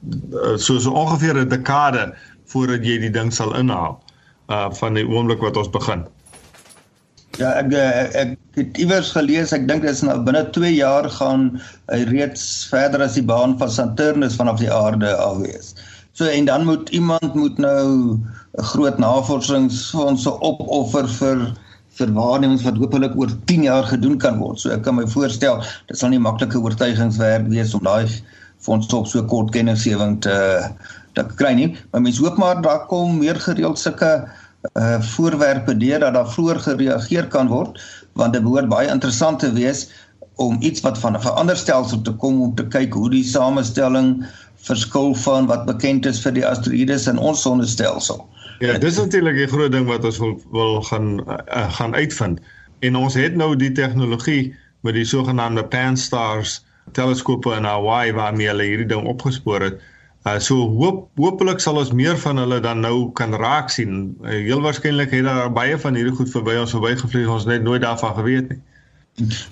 Eh, 0.09 0.57
so 0.57 0.79
so 0.79 0.91
ongeveer 0.91 1.37
'n 1.37 1.49
dekade 1.49 2.15
voordat 2.45 2.85
jy 2.85 2.99
die 2.99 3.11
ding 3.11 3.33
sal 3.33 3.53
inhaal 3.57 4.01
uh 4.49 4.71
van 4.73 4.95
die 4.97 5.05
oomblik 5.05 5.41
wat 5.45 5.57
ons 5.57 5.71
begin. 5.71 6.07
Ja, 7.39 7.53
ek 7.61 7.73
eh, 7.73 8.23
ek 8.23 8.33
het 8.57 8.79
iewers 8.81 9.13
gelees, 9.13 9.53
ek 9.53 9.69
dink 9.69 9.85
dit 9.85 9.91
is 9.91 10.03
nou 10.03 10.17
binne 10.25 10.43
2 10.57 10.73
jaar 10.75 11.11
gaan 11.11 11.61
hy 11.93 12.01
reeds 12.09 12.67
verder 12.73 13.05
as 13.05 13.15
die 13.21 13.27
baan 13.33 13.59
van 13.61 13.71
Saturnus 13.71 14.41
vanaf 14.41 14.59
die 14.65 14.73
aarde 14.73 15.13
af 15.17 15.45
wees. 15.45 15.75
So 16.17 16.25
en 16.25 16.49
dan 16.49 16.65
moet 16.65 16.89
iemand 16.89 17.35
moet 17.35 17.59
nou 17.59 18.17
'n 18.57 18.69
groot 18.73 18.99
navorsingsfondse 18.99 20.33
opoffer 20.41 21.09
vir 21.09 21.53
vir 22.01 22.13
waarnemings 22.17 22.65
wat 22.67 22.81
hopelik 22.81 23.17
oor 23.21 23.33
10 23.51 23.67
jaar 23.69 23.87
gedoen 23.89 24.19
kan 24.19 24.39
word. 24.41 24.61
So 24.61 24.73
ek 24.75 24.85
kan 24.87 24.97
my 24.99 25.07
voorstel, 25.15 25.63
dit 25.89 25.99
sal 26.01 26.13
nie 26.13 26.23
maklike 26.23 26.61
oortuigingswerk 26.61 27.49
wees 27.53 27.75
om 27.77 27.85
daai 27.87 28.09
fonds 28.65 28.91
op 28.97 29.09
so 29.09 29.25
kort 29.25 29.53
kennisgewing 29.57 30.21
te 30.25 30.37
te 31.19 31.25
kry 31.41 31.55
nie. 31.59 31.73
Maar 31.91 32.05
mense 32.07 32.23
hoop 32.23 32.39
maar 32.39 32.61
daar 32.63 32.87
kom 32.91 33.19
meer 33.19 33.41
gereeld 33.41 33.79
sulke 33.79 34.13
uh 34.79 35.01
voorwerpe 35.15 35.73
deur 35.81 36.03
dat 36.03 36.15
daar 36.15 36.29
vroeër 36.29 36.59
gereageer 36.61 37.27
kan 37.33 37.49
word 37.49 37.81
want 38.21 38.35
dit 38.37 38.43
behoort 38.45 38.69
baie 38.69 38.91
interessant 38.93 39.41
te 39.41 39.49
wees 39.57 39.87
om 40.37 40.59
iets 40.61 40.81
wat 40.85 40.99
van 40.99 41.17
'n 41.17 41.23
veranderstelsel 41.25 42.03
te 42.03 42.13
kom 42.13 42.43
om 42.43 42.55
te 42.55 42.67
kyk 42.69 42.93
hoe 42.95 43.11
die 43.11 43.25
samestelling 43.25 44.27
verskil 44.69 45.15
van 45.15 45.47
wat 45.47 45.65
bekend 45.67 46.07
is 46.07 46.21
vir 46.21 46.33
die 46.33 46.47
asteroïdes 46.47 47.09
in 47.09 47.19
ons 47.19 47.43
sonnestelsel. 47.43 48.21
Ja, 48.61 48.79
dis 48.79 48.97
natuurlik 48.97 49.37
'n 49.37 49.49
groot 49.49 49.73
ding 49.73 49.87
wat 49.87 50.05
ons 50.05 50.19
wil 50.19 50.41
wil 50.53 50.83
gaan 50.83 51.25
uh, 51.29 51.73
gaan 51.73 51.95
uitvind. 51.95 52.41
En 52.79 52.97
ons 52.97 53.15
het 53.15 53.35
nou 53.35 53.57
die 53.57 53.73
tegnologie 53.73 54.55
met 54.81 54.95
die 54.95 55.05
sogenaamde 55.05 55.65
Pan-STARRS 55.65 56.65
teleskope 56.93 57.55
in 57.57 57.65
Hawaii 57.65 58.13
waarmee 58.13 58.47
hulle 58.47 58.63
hierdie 58.63 58.87
ding 58.87 59.07
opgespoor 59.07 59.61
het. 59.61 59.81
Uh 60.29 60.37
so 60.39 60.69
hoop 60.77 61.09
hopelik 61.17 61.61
sal 61.61 61.81
ons 61.81 61.93
meer 61.93 62.19
van 62.19 62.37
hulle 62.37 62.61
dan 62.61 62.81
nou 62.85 63.13
kan 63.13 63.33
raak 63.35 63.73
sien. 63.73 64.17
Uh, 64.21 64.29
heel 64.29 64.61
waarskynlik 64.61 65.11
het 65.11 65.25
daar 65.25 65.53
baie 65.53 65.79
van 65.79 65.97
hierdie 65.97 66.15
goed 66.15 66.31
verby 66.31 66.59
ons 66.61 66.77
verbygevlieg 66.77 67.33
ons 67.33 67.49
net 67.49 67.63
nooit 67.63 67.81
daarvan 67.81 68.15
geweet 68.15 68.53
nie. 68.53 68.61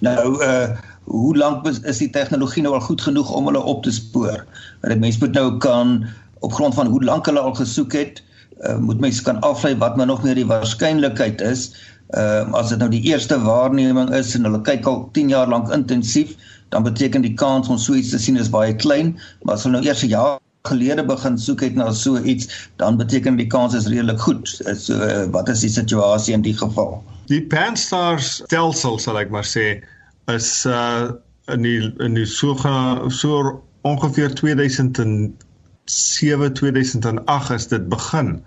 Nou 0.05 0.37
uh 0.45 0.69
hoe 1.09 1.37
lank 1.37 1.65
is 1.65 1.99
die 2.05 2.11
tegnologie 2.13 2.63
nou 2.63 2.75
al 2.77 2.85
goed 2.85 3.01
genoeg 3.01 3.31
om 3.33 3.47
hulle 3.49 3.63
op 3.65 3.83
te 3.83 3.93
spoor? 3.93 4.45
Want 4.81 5.01
mense 5.01 5.25
moet 5.25 5.33
nou 5.33 5.57
kan 5.57 6.05
op 6.45 6.53
grond 6.53 6.75
van 6.75 6.87
hoe 6.87 7.05
lank 7.05 7.27
hulle 7.27 7.41
al 7.41 7.55
gesoek 7.55 7.93
het, 7.97 8.21
uh 8.67 8.79
moet 8.79 9.01
mense 9.01 9.23
kan 9.23 9.41
aflei 9.41 9.77
wat 9.79 9.97
maar 9.97 10.07
nog 10.07 10.23
meer 10.23 10.35
die 10.35 10.47
waarskynlikheid 10.47 11.41
is. 11.41 11.71
Uh 12.17 12.53
as 12.59 12.69
dit 12.73 12.79
nou 12.79 12.91
die 12.91 13.05
eerste 13.11 13.39
waarneming 13.43 14.11
is 14.15 14.35
en 14.35 14.49
hulle 14.49 14.61
kyk 14.67 14.87
al 14.87 15.09
10 15.13 15.29
jaar 15.29 15.49
lank 15.49 15.73
intensief, 15.73 16.35
dan 16.69 16.83
beteken 16.83 17.23
die 17.23 17.35
kans 17.35 17.69
om 17.69 17.79
so 17.79 17.95
iets 17.95 18.11
te 18.11 18.19
sien 18.19 18.37
is 18.37 18.51
baie 18.51 18.75
klein, 18.77 19.19
maar 19.43 19.55
as 19.55 19.65
hulle 19.67 19.79
nou 19.79 19.87
eers 19.87 20.03
'n 20.03 20.15
jaar 20.15 20.39
gelede 20.69 21.05
begin 21.05 21.39
soek 21.39 21.61
het 21.61 21.75
na 21.75 21.93
so 21.93 22.19
iets, 22.19 22.69
dan 22.77 22.97
beteken 22.97 23.37
die 23.37 23.47
kans 23.47 23.75
is 23.75 23.87
redelik 23.87 24.21
goed. 24.21 24.49
So 24.75 24.99
wat 25.31 25.49
is 25.49 25.61
die 25.61 25.71
situasie 25.71 26.35
in 26.35 26.43
die 26.43 26.57
geval? 26.57 27.03
Die 27.29 27.43
Pan-STARRS 27.47 28.43
stelsel 28.45 28.99
sal 28.99 29.19
ek 29.21 29.31
maar 29.31 29.47
sê 29.47 29.81
is 30.33 30.67
uh 30.67 31.11
in 31.49 31.63
die 31.65 31.81
in 32.05 32.15
die 32.15 32.27
so 32.27 32.57
so 33.09 33.63
ongeveer 33.89 34.35
2007 35.89 36.53
2008 36.53 37.51
is 37.51 37.67
dit 37.67 37.89
begin. 37.89 38.45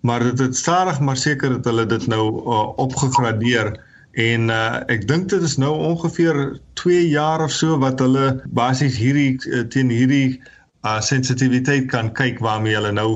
Maar 0.00 0.22
dit 0.30 0.38
het 0.38 0.56
stadig 0.56 1.00
maar 1.00 1.16
seker 1.16 1.48
dat 1.48 1.64
hulle 1.64 1.86
dit 1.86 2.06
nou 2.06 2.24
uh, 2.44 2.78
opgegradeer 2.78 3.76
En 4.18 4.48
uh 4.50 4.80
ek 4.90 5.04
dink 5.06 5.28
dit 5.30 5.42
is 5.46 5.56
nou 5.62 5.70
ongeveer 5.92 6.58
2 6.80 7.08
jaar 7.08 7.44
of 7.44 7.52
so 7.54 7.78
wat 7.78 8.00
hulle 8.02 8.40
basies 8.56 8.96
hierdie 8.98 9.36
uh, 9.46 9.62
teen 9.70 9.92
hierdie 9.94 10.40
uh 10.82 10.98
sensitiwiteit 11.04 11.86
kan 11.92 12.10
kyk 12.12 12.40
waarmee 12.42 12.74
hulle 12.74 12.92
nou 12.92 13.10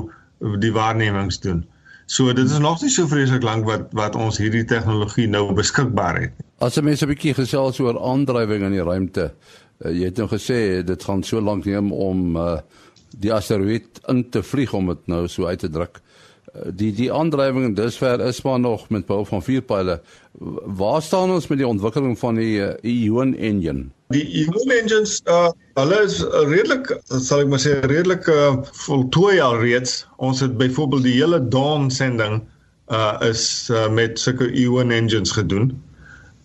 die 0.63 0.71
waarnemings 0.75 1.39
doen. 1.43 1.63
So 2.05 2.31
dit 2.33 2.47
is 2.47 2.59
nog 2.59 2.81
nie 2.81 2.91
so 2.91 3.07
vreeslik 3.07 3.43
lank 3.43 3.67
wat 3.67 3.91
wat 3.91 4.15
ons 4.15 4.39
hierdie 4.39 4.63
tegnologie 4.69 5.27
nou 5.27 5.49
beskikbaar 5.55 6.21
het. 6.21 6.39
As 6.63 6.79
mense 6.79 7.03
'n 7.05 7.11
bietjie 7.11 7.35
gesels 7.35 7.79
oor 7.79 7.99
aandrywing 7.99 8.63
in 8.63 8.77
die 8.77 8.87
ruimte. 8.87 9.33
Uh, 9.83 9.91
jy 9.91 10.11
het 10.11 10.17
nou 10.17 10.29
gesê 10.31 10.83
dit 10.85 11.03
gaan 11.03 11.23
so 11.23 11.41
lank 11.41 11.65
neem 11.65 11.91
om 11.91 12.37
uh, 12.37 12.61
die 13.19 13.33
asteroïde 13.33 14.01
in 14.11 14.29
te 14.29 14.43
vlieg 14.43 14.73
om 14.73 14.87
dit 14.91 15.07
nou 15.11 15.27
so 15.27 15.45
uit 15.45 15.59
te 15.59 15.69
druk. 15.69 15.99
Uh, 16.53 16.69
die 16.69 16.91
die 16.93 17.09
aandrywing 17.13 17.75
dusver 17.77 18.21
is 18.21 18.41
maar 18.45 18.59
nog 18.59 18.89
met 18.89 19.05
behulp 19.05 19.27
van 19.27 19.43
vier 19.43 19.61
pile. 19.61 19.99
Waar 20.79 21.01
staan 21.01 21.31
ons 21.31 21.47
met 21.47 21.57
die 21.57 21.67
ontwikkeling 21.67 22.17
van 22.19 22.35
die 22.35 22.57
uh, 22.61 22.73
Ion 22.81 23.35
engine? 23.35 23.89
Die 24.13 24.25
Ion 24.43 24.71
engines 24.79 25.19
uh 25.25 25.49
hulle 25.73 26.03
is 26.05 26.19
redelik 26.51 26.91
sal 27.09 27.41
ek 27.41 27.47
maar 27.49 27.61
sê 27.63 27.79
redelik 27.89 28.27
uh, 28.29 28.59
voltooi 28.85 29.39
al 29.41 29.57
reeds. 29.61 30.03
Ons 30.21 30.43
het 30.45 30.57
byvoorbeeld 30.59 31.07
die 31.07 31.15
hele 31.17 31.41
Dawn 31.41 31.89
sending 31.89 32.41
uh 32.93 33.17
is 33.25 33.69
uh, 33.73 33.87
met 33.89 34.19
sulke 34.21 34.51
Ion 34.51 34.91
engines 34.93 35.33
gedoen. 35.33 35.71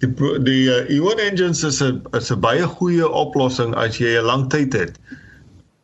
Die 0.00 0.08
die 0.46 0.64
uh, 0.70 0.84
Ion 0.94 1.20
engines 1.20 1.64
is 1.66 1.82
'n 1.82 2.00
is 2.16 2.32
'n 2.32 2.40
baie 2.40 2.64
goeie 2.78 3.08
oplossing 3.08 3.74
as 3.74 3.98
jy 4.00 4.16
'n 4.16 4.24
lang 4.24 4.48
tyd 4.48 4.72
het. 4.72 4.96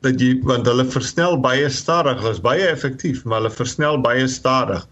Dat 0.04 0.20
jy 0.20 0.34
want 0.44 0.66
hulle 0.68 0.84
versnel 0.84 1.38
baie 1.40 1.68
stadig, 1.72 2.20
hulle 2.20 2.36
is 2.36 2.42
baie 2.44 2.66
effektief, 2.68 3.24
maar 3.24 3.40
hulle 3.40 3.54
versnel 3.54 4.00
baie 4.04 4.26
stadig 4.28 4.84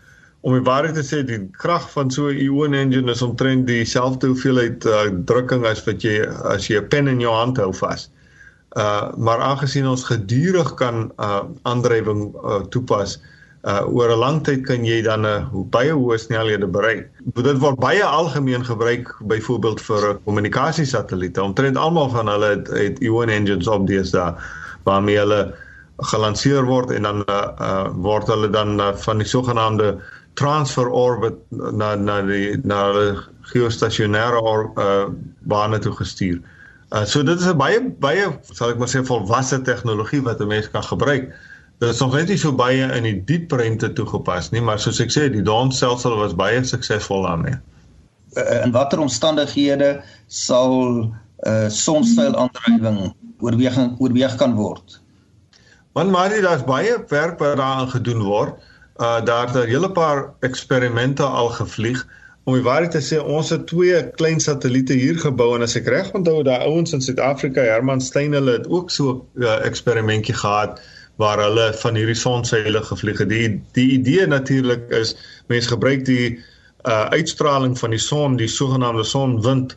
om 0.43 0.57
die 0.57 0.65
waarheid 0.67 0.97
te 0.99 1.05
sê 1.07 1.21
die 1.27 1.39
krag 1.55 1.85
van 1.93 2.11
so 2.11 2.31
'n 2.31 2.39
ion 2.43 2.75
engine 2.75 3.11
is 3.13 3.23
omtrent 3.23 3.67
dieselfde 3.67 4.33
hoeveelheid 4.33 4.87
uh, 4.87 5.05
drukking 5.31 5.67
as 5.67 5.85
wat 5.87 6.03
jy 6.03 6.17
as 6.55 6.67
jy 6.67 6.81
'n 6.81 6.89
pen 6.89 7.09
in 7.09 7.21
jou 7.21 7.35
hand 7.35 7.61
hou 7.63 7.71
vas. 7.73 8.11
Uh 8.77 9.13
maar 9.17 9.39
aangesien 9.39 9.87
ons 9.87 10.05
gedurig 10.05 10.75
kan 10.75 11.13
uh 11.19 11.45
aandrywing 11.63 12.35
uh, 12.35 12.65
toepas 12.75 13.21
uh 13.63 13.87
oor 13.87 14.11
'n 14.11 14.19
lang 14.19 14.43
tyd 14.43 14.67
kan 14.67 14.85
jy 14.85 15.03
dan 15.03 15.23
'n 15.23 15.31
uh, 15.31 15.63
baie 15.71 15.93
hoë 15.93 16.19
snelhede 16.19 16.67
bereik. 16.67 17.07
Dit 17.39 17.59
word 17.63 17.79
baie 17.79 18.03
algemeen 18.05 18.65
gebruik 18.65 19.15
byvoorbeeld 19.21 19.81
vir 19.81 20.09
'n 20.11 20.19
kommunikasiesatelliete. 20.25 21.43
Omtrent 21.43 21.77
almal 21.77 22.11
van 22.11 22.27
hulle 22.27 22.51
het, 22.57 22.67
het 22.69 22.99
ion 22.99 23.29
engines 23.29 23.69
op 23.69 23.87
deesdae 23.87 24.35
waarmee 24.85 25.19
hulle 25.19 25.55
gelanseer 26.13 26.65
word 26.67 26.91
en 26.91 27.03
dan 27.03 27.23
uh, 27.27 27.43
uh 27.61 27.91
word 28.05 28.27
hulle 28.33 28.51
dan 28.51 28.81
uh, 28.81 28.93
van 29.05 29.23
die 29.23 29.29
sogenaamde 29.29 29.95
transfer 30.35 30.89
orbit 30.89 31.37
na 31.51 31.95
na 31.95 32.23
die 32.27 32.57
na 32.65 32.81
die 32.97 33.13
geostasionêre 33.53 34.41
or, 34.41 34.71
uh 34.81 35.07
bane 35.41 35.79
toe 35.79 35.93
gestuur. 35.93 36.41
Uh 36.93 37.05
so 37.05 37.23
dit 37.23 37.41
is 37.41 37.47
'n 37.47 37.57
baie 37.57 37.81
baie 38.01 38.29
sal 38.53 38.71
ek 38.71 38.79
maar 38.79 38.89
sê 38.89 39.05
volwasse 39.05 39.63
tegnologie 39.63 40.23
wat 40.23 40.41
'n 40.41 40.49
mens 40.49 40.71
kan 40.71 40.83
gebruik. 40.83 41.33
Dit 41.79 41.91
is 41.91 42.01
nog 42.01 42.15
net 42.15 42.29
nie 42.29 42.39
so 42.39 42.53
baie 42.53 42.87
in 42.95 43.03
die 43.03 43.25
diep 43.27 43.53
ruimte 43.53 43.93
toegepas 43.93 44.53
nie, 44.53 44.61
maar 44.61 44.79
soos 44.79 45.01
ek 45.01 45.11
sê, 45.11 45.29
die 45.33 45.43
Dawn 45.43 45.73
stelsel 45.73 46.15
was 46.17 46.35
baie 46.35 46.61
suksesvol 46.65 47.23
daarmee. 47.27 47.59
Uh, 48.37 48.63
in 48.65 48.73
watter 48.73 49.01
omstandighede 49.03 50.03
sal 50.29 51.11
uh 51.47 51.69
sonstyl 51.69 52.37
aandrywing 52.39 53.11
oorweging 53.43 53.97
oorweeg 53.99 54.37
kan 54.41 54.55
word? 54.55 55.01
Want 55.93 56.11
maar 56.11 56.33
daar's 56.41 56.65
baie 56.65 56.97
werk 57.09 57.39
wat 57.39 57.57
daaraan 57.57 57.91
gedoen 57.93 58.23
word 58.23 58.59
uh 59.01 59.25
daar 59.25 59.47
het 59.47 59.57
'n 59.57 59.69
hele 59.69 59.91
paar 59.93 60.35
eksperimente 60.41 61.23
al 61.23 61.49
gevlieg 61.49 62.07
om 62.45 62.55
die 62.55 62.63
waarheid 62.63 62.91
te 62.91 63.01
sê 63.01 63.19
ons 63.23 63.51
het 63.51 63.67
twee 63.67 64.11
klein 64.11 64.41
satelliete 64.41 64.93
hier 64.93 65.19
gebou 65.19 65.55
en 65.55 65.63
as 65.63 65.77
ek 65.77 65.87
reg 65.87 66.11
onthou 66.19 66.43
daai 66.43 66.65
ouens 66.67 66.93
in 66.93 67.01
Suid-Afrika 67.01 67.63
Herman 67.63 68.01
Steyn 68.01 68.33
hulle 68.33 68.57
het 68.59 68.67
ook 68.69 68.91
so 68.91 69.27
'n 69.35 69.43
uh, 69.43 69.67
eksperimentjie 69.67 70.35
gehad 70.35 70.81
waar 71.17 71.39
hulle 71.39 71.73
van 71.75 71.95
hierdie 71.95 72.19
sonseile 72.19 72.83
gevlieg 72.83 73.19
het. 73.19 73.29
Die 73.29 73.63
die 73.73 73.91
idee 73.99 74.27
natuurlik 74.27 74.91
is 74.91 75.17
mense 75.47 75.69
gebruik 75.69 76.05
die 76.05 76.39
uh 76.85 77.07
uitstraling 77.15 77.79
van 77.79 77.91
die 77.91 78.03
son, 78.03 78.37
die 78.37 78.49
sogenaamde 78.49 79.05
sonwind 79.05 79.77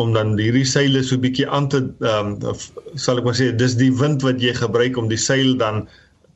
om 0.00 0.12
dan 0.16 0.36
hierdie 0.40 0.66
seile 0.68 1.02
so 1.06 1.20
bietjie 1.20 1.48
aan 1.48 1.68
te 1.72 1.82
ehm 2.10 2.36
um, 2.50 2.60
sal 3.06 3.20
ek 3.20 3.26
maar 3.28 3.38
sê 3.38 3.50
dis 3.62 3.76
die 3.80 3.92
wind 4.02 4.24
wat 4.26 4.40
jy 4.44 4.54
gebruik 4.56 4.98
om 5.00 5.10
die 5.12 5.20
seil 5.20 5.56
dan 5.60 5.84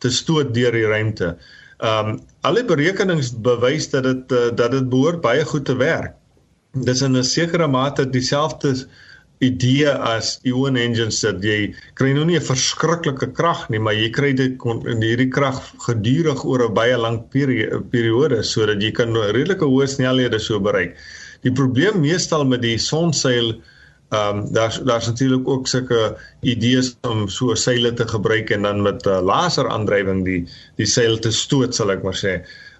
te 0.05 0.11
stoot 0.13 0.53
deur 0.57 0.75
die 0.77 0.89
ruimte. 0.91 1.35
Ehm 1.81 2.13
um, 2.15 2.21
alle 2.49 2.65
berekenings 2.69 3.33
bewys 3.47 3.89
dat 3.95 4.05
dit 4.11 4.37
uh, 4.37 4.51
dat 4.61 4.77
dit 4.77 4.93
behoort 4.93 5.23
baie 5.25 5.45
goed 5.53 5.65
te 5.71 5.77
werk. 5.81 6.15
Dis 6.89 7.03
in 7.07 7.17
'n 7.17 7.25
sekere 7.25 7.69
mate 7.71 8.05
dieselfde 8.11 8.75
idee 9.43 9.91
as 9.91 10.39
ion 10.49 10.77
engines 10.79 11.21
dat 11.25 11.43
jy 11.43 11.75
kry 11.99 12.13
nou 12.15 12.25
nie 12.25 12.39
'n 12.39 12.49
verskriklike 12.49 13.33
krag 13.39 13.69
nie, 13.71 13.79
maar 13.79 13.95
jy 13.95 14.11
kry 14.11 14.33
dit 14.33 14.59
in 14.93 15.03
hierdie 15.03 15.31
krag 15.31 15.61
gedurig 15.87 16.45
oor 16.45 16.69
'n 16.69 16.75
baie 16.75 16.97
lang 16.97 17.19
periode 17.31 18.43
sodat 18.43 18.83
jy 18.83 18.93
kan 18.93 19.17
redelike 19.17 19.65
hoë 19.65 19.89
snelhede 19.89 20.39
so 20.39 20.61
bereik. 20.61 20.97
Die 21.45 21.53
probleem 21.53 22.01
meestal 22.01 22.45
met 22.49 22.63
die 22.63 22.79
sonseil 22.79 23.55
Ehm 24.15 24.39
um, 24.39 24.53
daar's 24.53 24.81
daar's 24.85 25.07
natuurlik 25.07 25.49
ook 25.49 25.67
sulke 25.69 26.17
idees 26.41 26.97
om 27.09 27.29
so 27.29 27.55
seile 27.55 27.93
te 27.93 28.09
gebruik 28.09 28.51
en 28.51 28.63
dan 28.63 28.83
met 28.83 29.07
'n 29.07 29.09
uh, 29.09 29.23
laseraandrywing 29.23 30.25
die 30.25 30.49
die 30.77 30.87
seil 30.87 31.19
te 31.19 31.31
stoot 31.31 31.75
sal 31.75 31.91
ek 31.91 32.03
maar 32.03 32.19
sê. 32.25 32.35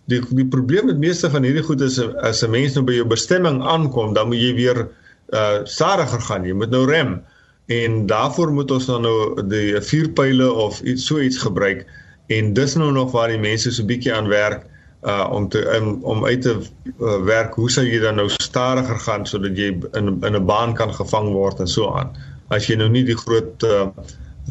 Die 0.05 0.21
die 0.29 0.47
probleem 0.47 0.87
met 0.87 0.99
meeste 0.99 1.31
van 1.31 1.43
hierdie 1.43 1.63
goed 1.63 1.81
is 1.81 1.99
as 2.31 2.45
'n 2.45 2.51
mens 2.51 2.75
nou 2.75 2.85
by 2.85 2.93
jou 2.93 3.07
bestemming 3.07 3.63
aankom, 3.63 4.15
dan 4.15 4.29
moet 4.29 4.43
jy 4.43 4.55
weer 4.55 4.89
uh 5.33 5.65
stadiger 5.65 6.21
gaan. 6.21 6.45
Jy 6.45 6.53
moet 6.53 6.71
nou 6.71 6.85
rem. 6.91 7.23
En 7.67 8.07
daarvoor 8.07 8.53
moet 8.53 8.71
ons 8.71 8.87
dan 8.87 9.03
nou 9.03 9.47
die 9.49 9.81
vuurpyle 9.81 10.53
of 10.53 10.81
iets 10.81 11.07
so 11.07 11.19
iets 11.19 11.39
gebruik. 11.39 11.87
En 12.27 12.53
dis 12.53 12.75
nou 12.75 12.93
nog 12.93 13.13
waar 13.13 13.29
die 13.29 13.39
mense 13.39 13.73
so 13.73 13.83
'n 13.83 13.87
bietjie 13.87 14.15
aan 14.15 14.29
werk 14.29 14.67
uh 15.05 15.29
om 15.31 15.49
te 15.49 15.61
in, 15.77 15.99
om 16.03 16.25
uit 16.25 16.43
te 16.43 16.55
uh, 16.57 17.19
werk 17.25 17.55
hoe 17.55 17.71
sal 17.71 17.85
jy 17.85 18.01
dan 18.01 18.17
nou 18.17 18.29
stadiger 18.33 18.99
gaan 19.07 19.27
sodat 19.27 19.59
jy 19.59 19.73
in 19.93 20.15
in 20.25 20.37
'n 20.37 20.47
baan 20.47 20.75
kan 20.75 20.95
gevang 20.95 21.33
word 21.33 21.61
en 21.61 21.69
so 21.69 21.93
aan 21.93 22.13
as 22.49 22.69
jy 22.69 22.77
nou 22.77 22.89
nie 22.89 23.05
die 23.05 23.17
groot 23.17 23.65
uh, 23.69 23.89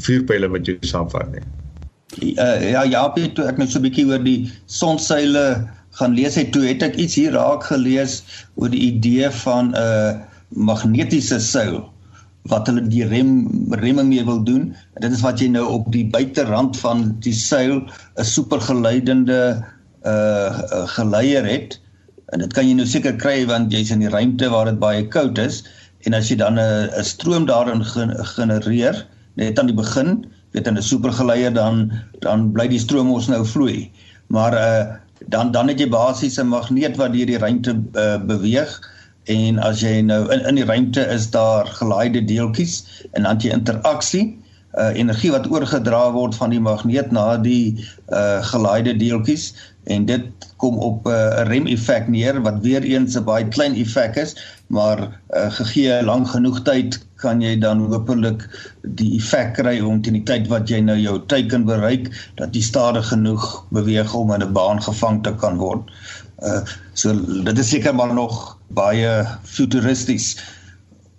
vuurpyle 0.05 0.49
met 0.49 0.65
jou 0.65 0.77
saamvat 0.81 1.31
nie. 1.33 1.45
Uh, 2.37 2.57
ja 2.71 2.83
ja, 2.83 3.07
toe 3.13 3.47
ek 3.47 3.57
net 3.57 3.71
so 3.71 3.79
'n 3.79 3.87
bietjie 3.87 4.05
oor 4.09 4.21
die 4.21 4.51
sonseile 4.65 5.69
gaan 5.97 6.13
lees 6.17 6.35
het 6.35 6.51
toe 6.53 6.65
het 6.65 6.83
ek 6.85 6.95
iets 6.97 7.15
hier 7.15 7.33
raak 7.33 7.65
gelees 7.69 8.21
oor 8.55 8.69
die 8.69 8.93
idee 8.93 9.29
van 9.45 9.73
'n 9.73 9.77
uh, 9.77 10.13
magnetiese 10.53 11.39
seil 11.39 11.81
wat 12.51 12.67
hulle 12.67 12.83
die 12.91 13.05
rem 13.07 13.47
remming 13.71 14.09
mee 14.09 14.25
wil 14.25 14.43
doen. 14.43 14.75
Dit 14.99 15.11
is 15.11 15.21
wat 15.23 15.39
jy 15.39 15.47
nou 15.47 15.65
op 15.65 15.91
die 15.91 16.05
buiterand 16.05 16.77
van 16.77 17.15
die 17.23 17.33
seil 17.33 17.81
'n 18.17 18.25
supergeleidende 18.25 19.63
uh 20.05 20.87
geleier 20.95 21.45
het. 21.45 21.79
En 22.33 22.39
dit 22.39 22.53
kan 22.53 22.67
jy 22.67 22.73
nou 22.73 22.87
seker 22.87 23.15
kry 23.15 23.45
want 23.47 23.73
jy's 23.73 23.91
in 23.91 24.03
die 24.03 24.11
ruimte 24.11 24.49
waar 24.49 24.65
dit 24.65 24.79
baie 24.79 25.07
koud 25.07 25.37
is. 25.37 25.63
En 26.03 26.13
as 26.13 26.29
jy 26.29 26.35
dan 26.35 26.59
'n 26.59 26.89
'n 26.91 27.03
stroom 27.03 27.45
daarin 27.45 27.83
genereer 28.35 29.05
net 29.35 29.59
aan 29.59 29.71
die 29.71 29.75
begin 29.75 30.25
weet 30.51 30.67
in 30.67 30.77
'n 30.77 30.81
supergeleier 30.81 31.53
dan 31.53 31.91
dan 32.19 32.51
bly 32.51 32.67
die 32.67 32.79
stroom 32.79 33.11
ons 33.11 33.27
nou 33.27 33.45
vloei. 33.45 33.91
Maar 34.27 34.53
uh 34.53 34.83
dan 35.29 35.51
dan 35.51 35.67
het 35.67 35.79
jy 35.79 35.89
basies 35.89 36.39
'n 36.39 36.47
magneet 36.47 36.97
wat 36.97 37.13
deur 37.13 37.25
die 37.25 37.37
ruimte 37.37 37.79
uh, 37.93 38.17
beweeg. 38.19 38.91
En 39.23 39.59
as 39.59 39.79
jy 39.81 40.01
nou 40.01 40.31
in 40.33 40.45
in 40.45 40.55
die 40.55 40.65
ruimte 40.65 41.01
is 41.01 41.29
daar 41.31 41.65
gelaaide 41.65 42.25
deeltjies 42.25 43.05
en 43.11 43.23
dan 43.23 43.39
jy 43.39 43.51
interaksie 43.51 44.39
uh 44.77 44.89
energie 44.97 45.31
wat 45.31 45.49
oorgedra 45.51 46.11
word 46.11 46.35
van 46.35 46.49
die 46.49 46.59
magneet 46.59 47.11
na 47.11 47.37
die 47.37 47.85
uh 48.09 48.43
gelaaide 48.43 48.97
deeltjies 48.97 49.53
en 49.83 50.05
dit 50.05 50.51
kom 50.57 50.77
op 50.77 51.07
eh, 51.07 51.13
'n 51.13 51.41
uh, 51.41 51.47
rem 51.47 51.65
effek 51.67 52.07
neer 52.07 52.41
wat 52.41 52.61
weer 52.61 52.83
eens 52.83 53.17
'n 53.17 53.23
baie 53.23 53.47
klein 53.47 53.75
effek 53.75 54.15
is 54.15 54.35
maar 54.67 54.99
uh, 55.35 55.51
gegee 55.51 56.03
lank 56.03 56.27
genoeg 56.27 56.61
tyd 56.61 56.99
kan 57.15 57.41
jy 57.41 57.59
dan 57.59 57.79
hopelik 57.91 58.47
die 58.99 59.15
effek 59.17 59.53
kry 59.59 59.79
om 59.79 60.01
teen 60.01 60.17
die 60.19 60.27
tyd 60.27 60.47
wat 60.47 60.69
jy 60.69 60.79
nou 60.79 60.97
jou 60.99 61.19
teiken 61.31 61.65
bereik 61.65 62.09
dat 62.39 62.55
jy 62.55 62.61
stadig 62.61 63.07
genoeg 63.07 63.65
beweeg 63.69 64.13
om 64.13 64.33
in 64.35 64.43
'n 64.43 64.53
baan 64.53 64.81
gevang 64.81 65.23
te 65.23 65.35
kan 65.35 65.57
word. 65.57 65.83
Uh 66.43 66.61
so 66.93 67.15
dit 67.43 67.59
is 67.59 67.69
seker 67.69 67.95
maar 67.95 68.13
nog 68.13 68.57
baie 68.67 69.25
futuristies 69.43 70.35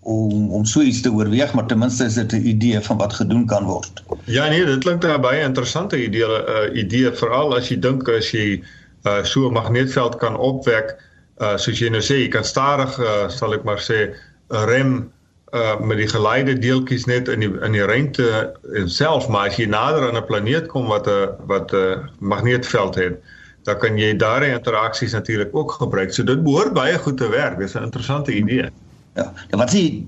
om 0.05 0.51
om 0.53 0.65
so 0.65 0.81
iets 0.81 1.01
te 1.01 1.13
oorweeg 1.13 1.55
maar 1.55 1.67
ten 1.67 1.79
minste 1.79 2.05
is 2.05 2.15
dit 2.15 2.33
'n 2.33 2.47
idee 2.47 2.81
van 2.81 2.97
wat 2.97 3.15
gedoen 3.15 3.47
kan 3.47 3.65
word. 3.65 4.03
Ja 4.25 4.49
nee, 4.49 4.65
dit 4.65 4.79
klink 4.79 5.05
'n 5.05 5.21
baie 5.21 5.43
interessante 5.43 6.05
idee 6.05 6.25
uh, 6.25 6.77
idee 6.77 7.13
veral 7.13 7.57
as 7.57 7.69
jy 7.69 7.79
dink 7.79 8.09
as 8.09 8.31
jy 8.31 8.63
uh, 9.07 9.25
so 9.25 9.49
'n 9.49 9.53
magneetveld 9.53 10.17
kan 10.17 10.37
opwek 10.37 10.97
uh, 11.41 11.57
soos 11.57 11.79
jy 11.79 11.89
nou 11.89 12.03
sê 12.03 12.21
jy 12.25 12.29
kan 12.29 12.45
stadig 12.45 12.99
uh, 12.99 13.29
sal 13.29 13.55
ek 13.55 13.65
maar 13.65 13.81
sê 13.81 14.13
'n 14.51 14.67
rem 14.69 15.13
uh, 15.53 15.81
met 15.81 15.97
die 15.97 16.09
geleide 16.09 16.59
deeltjies 16.59 17.07
net 17.07 17.29
in 17.29 17.41
die 17.41 17.53
in 17.63 17.73
die 17.73 17.87
ruimte 17.87 18.53
self 18.87 19.29
maar 19.29 19.49
as 19.49 19.57
jy 19.57 19.67
nader 19.67 20.09
aan 20.09 20.17
'n 20.17 20.27
planeet 20.27 20.67
kom 20.67 20.87
wat 20.87 21.09
'n 21.09 21.33
wat 21.47 21.73
'n 21.73 22.11
magneetveld 22.19 22.95
het 22.95 23.17
dan 23.65 23.79
kan 23.81 23.99
jy 23.99 24.13
daardie 24.17 24.53
interaksies 24.53 25.13
natuurlik 25.13 25.57
ook 25.57 25.73
gebruik. 25.81 26.13
So 26.13 26.25
dit 26.25 26.43
behoort 26.45 26.75
baie 26.77 26.99
goed 26.99 27.17
te 27.17 27.29
werk. 27.29 27.59
Dis 27.59 27.75
'n 27.75 27.83
interessante 27.89 28.33
idee. 28.33 28.69
Ja, 29.15 29.29
wat 29.51 29.71
sê 29.71 30.03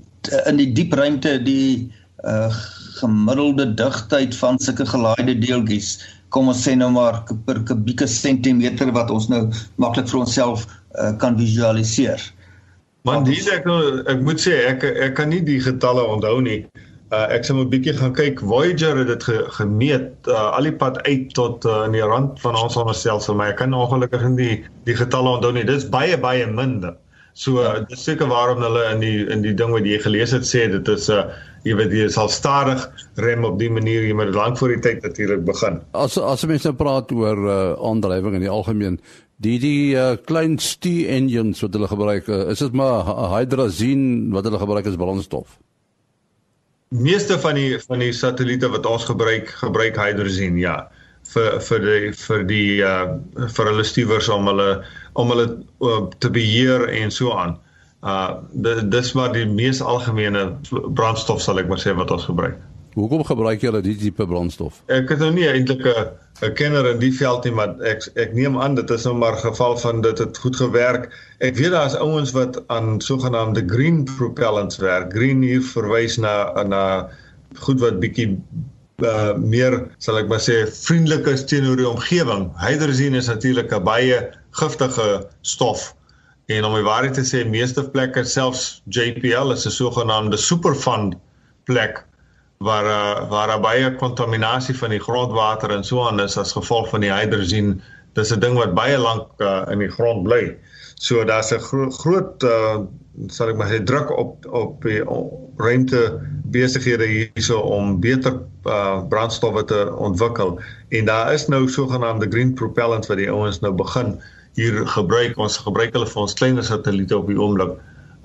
in 0.49 0.59
die 0.59 0.71
diep 0.75 0.93
ruimte 0.93 1.37
die 1.43 1.87
uh 2.25 2.51
gemiddelde 2.97 3.67
digtheid 3.77 4.33
van 4.33 4.55
sulke 4.57 4.85
gelaaide 4.89 5.35
deeltjies 5.37 5.99
kom 6.33 6.49
ons 6.51 6.63
sê 6.65 6.75
nou 6.75 6.89
maar 6.93 7.21
per 7.47 7.61
kubieke 7.67 8.07
sentimeter 8.09 8.91
wat 8.95 9.11
ons 9.13 9.29
nou 9.31 9.45
maklik 9.81 10.09
vir 10.11 10.23
onsself 10.23 10.65
uh, 10.67 11.13
kan 11.21 11.37
visualiseer. 11.39 12.21
Man, 13.07 13.23
dis 13.27 13.47
ek 13.51 13.69
ek 14.11 14.23
moet 14.27 14.41
sê 14.43 14.57
ek 14.67 14.83
ek 14.89 15.15
kan 15.19 15.31
nie 15.31 15.43
die 15.45 15.61
getalle 15.63 16.03
onthou 16.03 16.41
nie. 16.43 16.65
Uh, 17.07 17.23
ek 17.31 17.45
sal 17.47 17.61
'n 17.61 17.69
bietjie 17.71 17.95
gaan 17.95 18.11
kyk. 18.11 18.43
Voyager 18.43 18.97
het 18.99 19.07
dit 19.07 19.23
ge, 19.23 19.37
gemeet 19.55 20.27
uh, 20.27 20.51
al 20.57 20.67
die 20.67 20.75
pad 20.75 20.99
uit 21.07 21.31
tot 21.37 21.63
uh, 21.63 21.85
in 21.87 21.95
die 21.95 22.03
rand 22.03 22.35
van 22.43 22.59
ons 22.59 22.75
sonnestelsel, 22.75 23.37
maar 23.39 23.53
ek 23.53 23.61
kan 23.63 23.71
ongelukkig 23.71 24.27
nie 24.27 24.37
die 24.41 24.57
die 24.91 24.97
getalle 24.99 25.37
onthou 25.37 25.53
nie. 25.55 25.63
Dit 25.63 25.85
is 25.85 25.87
baie 25.87 26.19
baie 26.19 26.43
minder. 26.51 26.97
So 27.37 27.61
uh, 27.61 27.83
dis 27.85 28.01
seker 28.07 28.29
waarom 28.31 28.63
hulle 28.65 28.87
in 28.95 29.03
die 29.03 29.17
in 29.29 29.43
die 29.45 29.53
ding 29.53 29.69
wat 29.75 29.85
jy 29.85 29.99
gelees 30.01 30.33
het 30.33 30.47
sê 30.49 30.65
dit 30.73 30.89
is 30.89 31.05
'n 31.09 31.19
uh, 31.21 31.37
jy 31.67 31.75
weet 31.77 31.93
jy 31.93 32.07
sal 32.09 32.31
stadig 32.33 32.81
rem 33.21 33.45
op 33.45 33.59
die 33.59 33.69
manier 33.69 34.05
jy 34.07 34.15
moet 34.17 34.33
lank 34.33 34.57
voor 34.57 34.73
die 34.73 34.81
tyd 34.81 35.05
natuurlik 35.05 35.45
begin. 35.45 35.79
As 35.93 36.17
as 36.17 36.45
mense 36.49 36.69
nou 36.69 36.75
praat 36.79 37.13
oor 37.13 37.37
uh, 37.45 37.57
aandrywing 37.91 38.39
in 38.39 38.45
die 38.45 38.53
algemeen, 38.53 38.99
die 39.37 39.57
die 39.61 39.93
uh, 39.93 40.15
klein 40.25 40.57
steam 40.57 41.09
engines 41.19 41.61
wat 41.61 41.77
hulle 41.77 41.91
gebruik, 41.91 42.29
uh, 42.29 42.49
is 42.53 42.63
dit 42.65 42.73
maar 42.73 43.05
hydrazine 43.35 44.33
wat 44.33 44.49
hulle 44.49 44.61
gebruik 44.63 44.89
as 44.89 44.97
brandstof? 44.97 45.59
Meeste 46.89 47.37
van 47.43 47.59
die 47.59 47.77
van 47.83 47.99
die 47.99 48.13
satelliete 48.15 48.71
wat 48.73 48.85
ons 48.89 49.05
gebruik, 49.05 49.51
gebruik 49.61 49.99
hydrazine, 49.99 50.57
ja 50.63 50.87
vir 51.33 51.59
vir 51.59 51.83
die 51.83 52.11
vir 52.15 52.43
die 52.47 52.79
uh 52.85 53.17
vir 53.55 53.69
hulle 53.71 53.85
stuwers 53.87 54.29
om 54.33 54.47
hulle 54.49 54.69
om 55.17 55.33
hulle 55.33 55.47
uh, 55.81 56.03
te 56.21 56.29
beheer 56.33 56.87
en 57.01 57.11
so 57.11 57.33
aan. 57.33 57.57
Uh 58.05 58.37
dis 58.93 59.13
maar 59.17 59.31
die 59.33 59.47
mees 59.49 59.81
algemene 59.81 60.51
brandstof 60.69 61.41
sal 61.41 61.57
ek 61.57 61.69
maar 61.71 61.81
sê 61.81 61.95
wat 61.97 62.13
ons 62.13 62.27
gebruik. 62.29 62.59
Hoekom 62.97 63.23
gebruik 63.25 63.61
julle 63.61 63.81
die 63.85 63.95
tipe 63.97 64.25
brandstof? 64.29 64.79
Ek 64.93 65.09
het 65.13 65.21
nou 65.21 65.31
nie 65.33 65.47
eintlik 65.49 65.85
'n 65.85 66.05
'n 66.45 66.53
kenner 66.53 66.85
in 66.91 66.99
die 67.01 67.13
veld 67.13 67.43
nie, 67.45 67.53
maar 67.57 67.73
ek 67.81 68.05
ek 68.15 68.33
neem 68.37 68.57
aan 68.61 68.75
dit 68.77 68.89
is 68.93 69.05
nou 69.09 69.15
maar 69.17 69.37
geval 69.41 69.77
van 69.77 70.01
dit 70.01 70.17
het 70.17 70.37
goed 70.37 70.55
gewerk. 70.55 71.09
Ek 71.39 71.57
weet 71.57 71.73
daar's 71.73 71.97
ouens 71.97 72.31
wat 72.37 72.61
aan 72.67 73.01
sogenaamde 73.01 73.63
green 73.65 74.03
propellants 74.17 74.77
werk. 74.77 75.13
Green 75.13 75.41
hier 75.41 75.61
verwys 75.61 76.17
na 76.17 76.63
na 76.63 77.09
goed 77.65 77.79
wat 77.81 77.99
bietjie 77.99 78.37
uh, 79.03 79.33
meer 79.37 79.91
sal 79.99 80.17
ek 80.17 80.27
maar 80.27 80.41
sê 80.41 80.65
vriendelik 80.71 81.27
is 81.27 81.45
teenoor 81.45 81.77
die 81.77 81.89
omgewing. 81.89 82.49
Hydrazine 82.61 83.17
is 83.17 83.27
natuurlik 83.27 83.73
'n 83.73 83.83
baie 83.83 84.31
giftige 84.51 85.27
stof 85.41 85.93
En 86.47 86.63
om 86.63 86.75
die 86.77 86.85
waarheid 86.85 87.17
te 87.17 87.25
sê, 87.27 87.41
meeste 87.43 87.83
plekke, 87.91 88.21
selfs 88.23 88.81
JPL 88.95 89.51
is 89.51 89.65
'n 89.67 89.73
sogenaamde 89.77 90.37
superfund 90.39 91.17
plek 91.67 92.05
waar 92.63 92.85
uh, 92.85 93.29
waar 93.29 93.47
daar 93.51 93.59
baie 93.59 93.95
kontaminasie 93.95 94.75
van 94.77 94.95
die 94.95 94.99
grondwater 94.99 95.71
en 95.75 95.83
so 95.83 96.07
aan 96.07 96.19
is 96.23 96.37
as 96.37 96.55
gevolg 96.55 96.87
van 96.89 97.03
die 97.03 97.11
hydrazine. 97.11 97.75
Dis 98.15 98.31
'n 98.31 98.39
ding 98.39 98.55
wat 98.55 98.73
baie 98.73 98.97
lank 98.97 99.27
uh, 99.41 99.65
in 99.71 99.83
die 99.83 99.91
grond 99.91 100.23
bly. 100.23 100.55
So 100.95 101.25
daar's 101.25 101.51
'n 101.51 101.59
gro 101.59 101.89
groot 101.91 102.43
uh, 102.43 102.79
sal 103.33 103.51
ek 103.51 103.57
maar 103.59 103.71
sê 103.71 103.79
druk 103.83 104.11
op 104.13 104.45
op 104.55 104.85
die 104.85 105.01
ruimte 105.57 106.01
besighede 106.53 107.07
hierso 107.09 107.59
om 107.59 107.97
beter 108.03 108.37
uh, 108.69 109.01
brandstowwe 109.09 109.63
te 109.67 109.79
ontwikkel. 109.95 110.57
En 110.89 111.09
daar 111.09 111.33
is 111.33 111.47
nou 111.47 111.65
sogenaamde 111.69 112.29
green 112.29 112.53
propellants 112.53 113.09
wat 113.09 113.17
die 113.17 113.31
ouens 113.31 113.59
nou 113.59 113.73
begin 113.73 114.15
hier 114.57 114.85
gebruik 114.93 115.37
ons 115.37 115.57
gebruik 115.61 115.93
hulle 115.93 116.09
vir 116.09 116.21
ons 116.21 116.37
kleiner 116.37 116.65
satelliete 116.65 117.17
op 117.17 117.27
die 117.31 117.39
oomblik. 117.39 117.75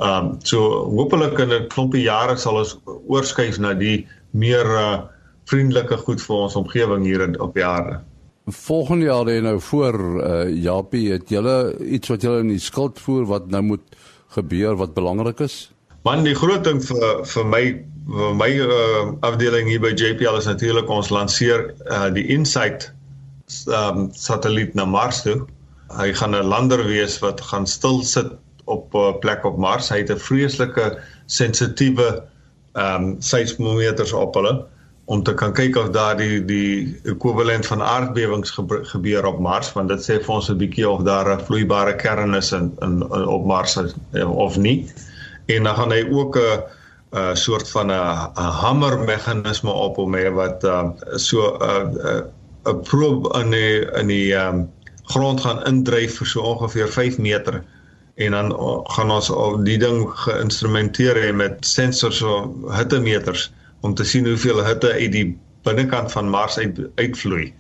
Ehm 0.03 0.33
um, 0.33 0.37
so 0.45 0.87
hopelik 0.93 1.39
in 1.39 1.53
'n 1.53 1.69
klompie 1.69 2.05
jare 2.05 2.37
sal 2.37 2.61
ons 2.61 2.79
oorskuif 2.87 3.59
na 3.59 3.75
die 3.75 4.07
meer 4.31 4.67
uh, 4.67 5.03
vriendelike 5.51 5.97
goed 6.07 6.23
vir 6.23 6.37
ons 6.37 6.57
omgewing 6.57 7.05
hier 7.05 7.21
in, 7.21 7.41
op 7.41 7.59
aarde. 7.59 8.01
Volgende 8.47 9.05
jaar 9.07 9.25
lê 9.25 9.41
nou 9.41 9.61
voor 9.61 9.99
uh, 10.01 10.63
Japie 10.63 11.13
het 11.13 11.29
julle 11.29 11.77
iets 11.79 12.09
wat 12.09 12.23
julle 12.23 12.41
in 12.41 12.49
die 12.49 12.59
skuld 12.63 12.99
voer 12.99 13.27
wat 13.27 13.51
nou 13.51 13.63
moet 13.63 13.85
gebeur 14.35 14.77
wat 14.77 14.95
belangrik 14.95 15.41
is? 15.41 15.71
Man 16.05 16.25
die 16.25 16.35
groot 16.35 16.65
ding 16.65 16.83
vir 16.83 17.25
vir 17.25 17.45
my 17.47 17.65
vir 18.13 18.35
my 18.35 18.51
uh, 18.59 19.13
afdeling 19.23 19.69
hier 19.71 19.81
by 19.81 19.93
JPL 19.95 20.39
is 20.41 20.51
natuurlik 20.51 20.91
ons 20.91 21.13
lanseer 21.15 21.71
uh, 21.87 22.09
die 22.11 22.27
Insight 22.35 22.91
um, 23.71 24.09
satelliet 24.11 24.75
na 24.75 24.85
Mars 24.85 25.23
toe 25.23 25.45
hy 25.99 26.13
gaan 26.17 26.35
'n 26.35 26.49
lander 26.49 26.85
wees 26.87 27.19
wat 27.21 27.41
gaan 27.41 27.67
stil 27.67 28.03
sit 28.03 28.33
op 28.65 28.95
'n 28.95 28.99
uh, 28.99 29.19
plek 29.19 29.45
op 29.45 29.59
Mars. 29.59 29.89
Hy 29.89 29.99
het 29.99 30.11
'n 30.11 30.19
vreeslike 30.19 30.99
sensitiewe 31.27 32.25
ehm 32.73 33.05
um, 33.05 33.17
seismometers 33.21 34.13
op 34.13 34.35
hulle 34.35 34.65
om 35.05 35.23
te 35.23 35.35
kan 35.35 35.53
kyk 35.53 35.77
of 35.77 35.89
daar 35.91 36.17
die 36.17 36.45
die 36.47 37.01
ekwivalent 37.11 37.67
van 37.67 37.83
aardbewings 37.83 38.55
gebeur 38.93 39.27
op 39.27 39.41
Mars 39.43 39.73
want 39.73 39.89
dit 39.89 40.05
sê 40.05 40.21
vir 40.23 40.35
ons 40.35 40.51
'n 40.51 40.59
bietjie 40.59 40.89
of 40.89 41.03
daar 41.03 41.33
'n 41.33 41.45
vloeibare 41.47 41.97
kern 41.97 42.35
is 42.35 42.53
in, 42.53 42.73
in, 42.83 43.03
in 43.03 43.27
op 43.27 43.45
Mars 43.47 43.79
of 44.25 44.57
nie. 44.57 44.93
En 45.47 45.63
dan 45.65 45.77
gaan 45.77 45.91
hy 45.91 46.07
ook 46.11 46.37
'n 46.37 46.63
'n 47.13 47.37
soort 47.37 47.69
van 47.71 47.91
'n 47.91 48.35
hamer 48.63 48.99
meganisme 48.99 49.71
op 49.71 49.97
hom 49.97 50.15
hê 50.15 50.31
wat 50.33 50.65
uh, 50.65 50.91
so 51.17 51.59
'n 51.59 52.31
'n 52.65 52.81
probe 52.83 53.41
in 53.41 53.51
die 53.51 53.81
in 54.01 54.07
die 54.07 54.33
um, 54.35 54.71
grond 55.13 55.41
gaan 55.41 55.65
indryf 55.67 56.17
vir 56.17 56.27
so 56.27 56.41
ongeveer 56.41 56.89
5 56.89 57.19
meter 57.19 57.65
en 58.15 58.31
dan 58.31 58.53
gaan 58.85 59.11
ons 59.11 59.31
al 59.31 59.59
die 59.65 59.79
ding 59.79 60.07
geïnstrumenteer 60.25 61.17
hê 61.17 61.33
met 61.35 61.67
sensors 61.67 62.23
of 62.23 62.47
hittemeters 62.77 63.51
om 63.83 63.95
te 63.95 64.05
sien 64.05 64.27
hoeveel 64.27 64.63
hitte 64.65 64.93
uit 64.93 65.13
die 65.13 65.27
binnekant 65.67 66.13
van 66.13 66.31
Mars 66.31 66.59
uit 66.59 66.79
uitvloei. 67.01 67.53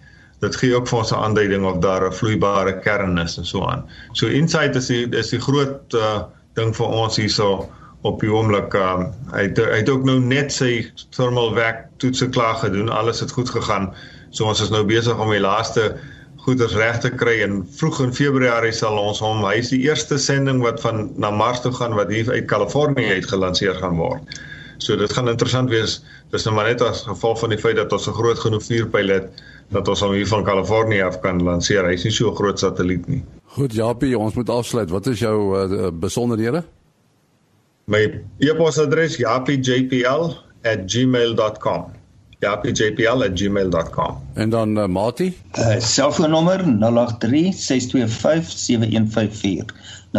Dit 0.42 0.56
gee 0.58 0.74
ook 0.74 0.88
vir 0.90 0.98
ons 0.98 1.12
'n 1.12 1.22
aanduiding 1.26 1.64
of 1.66 1.78
daar 1.78 2.06
'n 2.06 2.14
vloeibare 2.14 2.78
kern 2.78 3.18
is 3.18 3.37
en 3.38 3.46
so 3.46 3.66
aan. 3.66 3.85
So 4.12 4.26
Insight 4.26 4.76
is 4.76 4.87
die 4.87 5.08
is 5.11 5.30
die 5.30 5.40
groot 5.40 5.94
uh, 5.94 6.22
ding 6.54 6.74
vir 6.76 6.87
ons 6.87 7.16
hierso 7.16 7.70
op 8.02 8.20
die 8.20 8.32
oomblik. 8.32 8.74
Uh, 8.74 9.06
hy 9.32 9.42
het, 9.42 9.58
hy 9.58 9.78
het 9.82 9.88
ook 9.88 10.04
nou 10.04 10.18
net 10.20 10.52
sy 10.52 10.90
thermal 11.11 11.54
vac 11.54 11.87
toetse 11.96 12.28
klaar 12.28 12.54
gedoen. 12.54 12.88
Alles 12.88 13.20
het 13.20 13.30
goed 13.30 13.50
gegaan. 13.50 13.94
So 14.30 14.44
ons 14.44 14.61
is 14.61 14.70
nou 14.70 14.85
besig 14.85 15.18
om 15.18 15.30
die 15.30 15.40
laaste 15.40 15.94
goeders 16.42 16.74
reg 16.74 16.98
te 16.98 17.11
kry 17.11 17.37
en 17.44 17.61
vroeg 17.78 18.00
in 18.02 18.14
Februarie 18.14 18.72
sal 18.72 18.98
ons 18.98 19.20
hom 19.22 19.44
hy 19.46 19.61
is 19.61 19.70
die 19.70 19.85
eerste 19.87 20.18
sending 20.18 20.62
wat 20.64 20.80
van 20.82 21.12
na 21.16 21.30
Mars 21.30 21.61
toe 21.62 21.72
gaan 21.72 21.94
wat 21.94 22.11
hier 22.11 22.30
uit 22.30 22.48
Kalifornië 22.50 23.12
uit 23.14 23.28
gelanseer 23.30 23.78
gaan 23.78 23.96
word. 23.96 24.40
So 24.82 24.96
dit 24.98 25.12
gaan 25.12 25.28
interessant 25.30 25.70
wees. 25.70 26.02
Dis 26.34 26.44
nou 26.44 26.54
maar 26.56 26.66
net 26.70 26.80
as 26.82 27.02
gevolg 27.06 27.38
van 27.42 27.50
die 27.54 27.58
feit 27.58 27.76
dat 27.78 27.92
ons 27.92 28.08
'n 28.08 28.12
groot 28.18 28.38
genoeg 28.38 28.62
vuurpyl 28.66 29.08
het 29.08 29.42
dat 29.70 29.88
ons 29.88 30.00
hom 30.00 30.12
hier 30.12 30.26
van 30.26 30.44
Kalifornië 30.44 31.02
af 31.02 31.20
kan 31.20 31.42
lanseer. 31.42 31.88
Hy's 31.88 32.04
nie 32.04 32.12
so 32.12 32.30
'n 32.30 32.36
groot 32.36 32.58
satelliet 32.58 33.08
nie. 33.08 33.24
Goed, 33.44 33.72
Japie, 33.72 34.18
ons 34.18 34.34
moet 34.34 34.48
afsluit. 34.48 34.90
Wat 34.90 35.06
is 35.06 35.18
jou 35.18 35.56
uh, 35.56 35.90
besonderhede? 35.92 36.64
My 37.84 38.22
e-posadres 38.38 39.16
japiejpl@gmail.com 39.16 41.84
japjpl@gmail.com. 42.42 44.18
En 44.34 44.50
dan 44.50 44.78
uh, 44.78 44.86
Mati? 44.86 45.38
Uh 45.58 45.74
selfoonnommer 45.78 46.64
0836257154. 46.64 46.68
0836257154. 50.12 50.18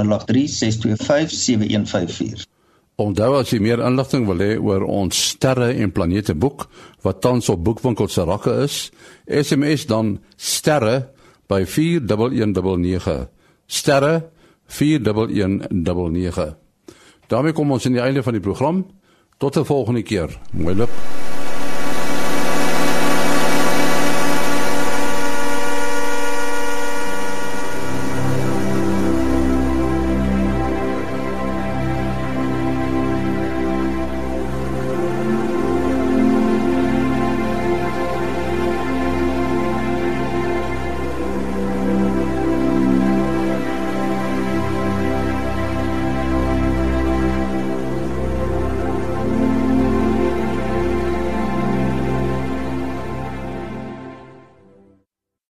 Onthou 3.01 3.39
as 3.39 3.49
jy 3.49 3.57
meer 3.63 3.81
inligting 3.81 4.27
wil 4.29 4.41
hê 4.43 4.53
oor 4.61 4.83
ons 4.85 5.17
sterre 5.33 5.71
en 5.81 5.91
planete 5.91 6.35
boek 6.37 6.67
wat 7.01 7.23
tans 7.25 7.49
op 7.49 7.63
boekwinkels 7.65 8.13
se 8.13 8.25
rakke 8.29 8.53
is, 8.67 8.91
SMS 9.25 9.87
dan 9.89 10.19
sterre 10.37 11.09
by 11.49 11.63
4119. 11.65 13.27
Sterre 13.65 14.29
4119. 14.69 16.55
daarmee 17.27 17.53
kom 17.53 17.71
ons 17.71 17.85
aan 17.85 17.97
die 17.97 18.03
einde 18.03 18.23
van 18.23 18.33
die 18.37 18.45
program. 18.45 18.85
Tot 19.37 19.57
'n 19.57 19.65
volgende 19.65 20.03
keer. 20.03 20.39
Mooi 20.53 20.75
loop. 20.75 21.32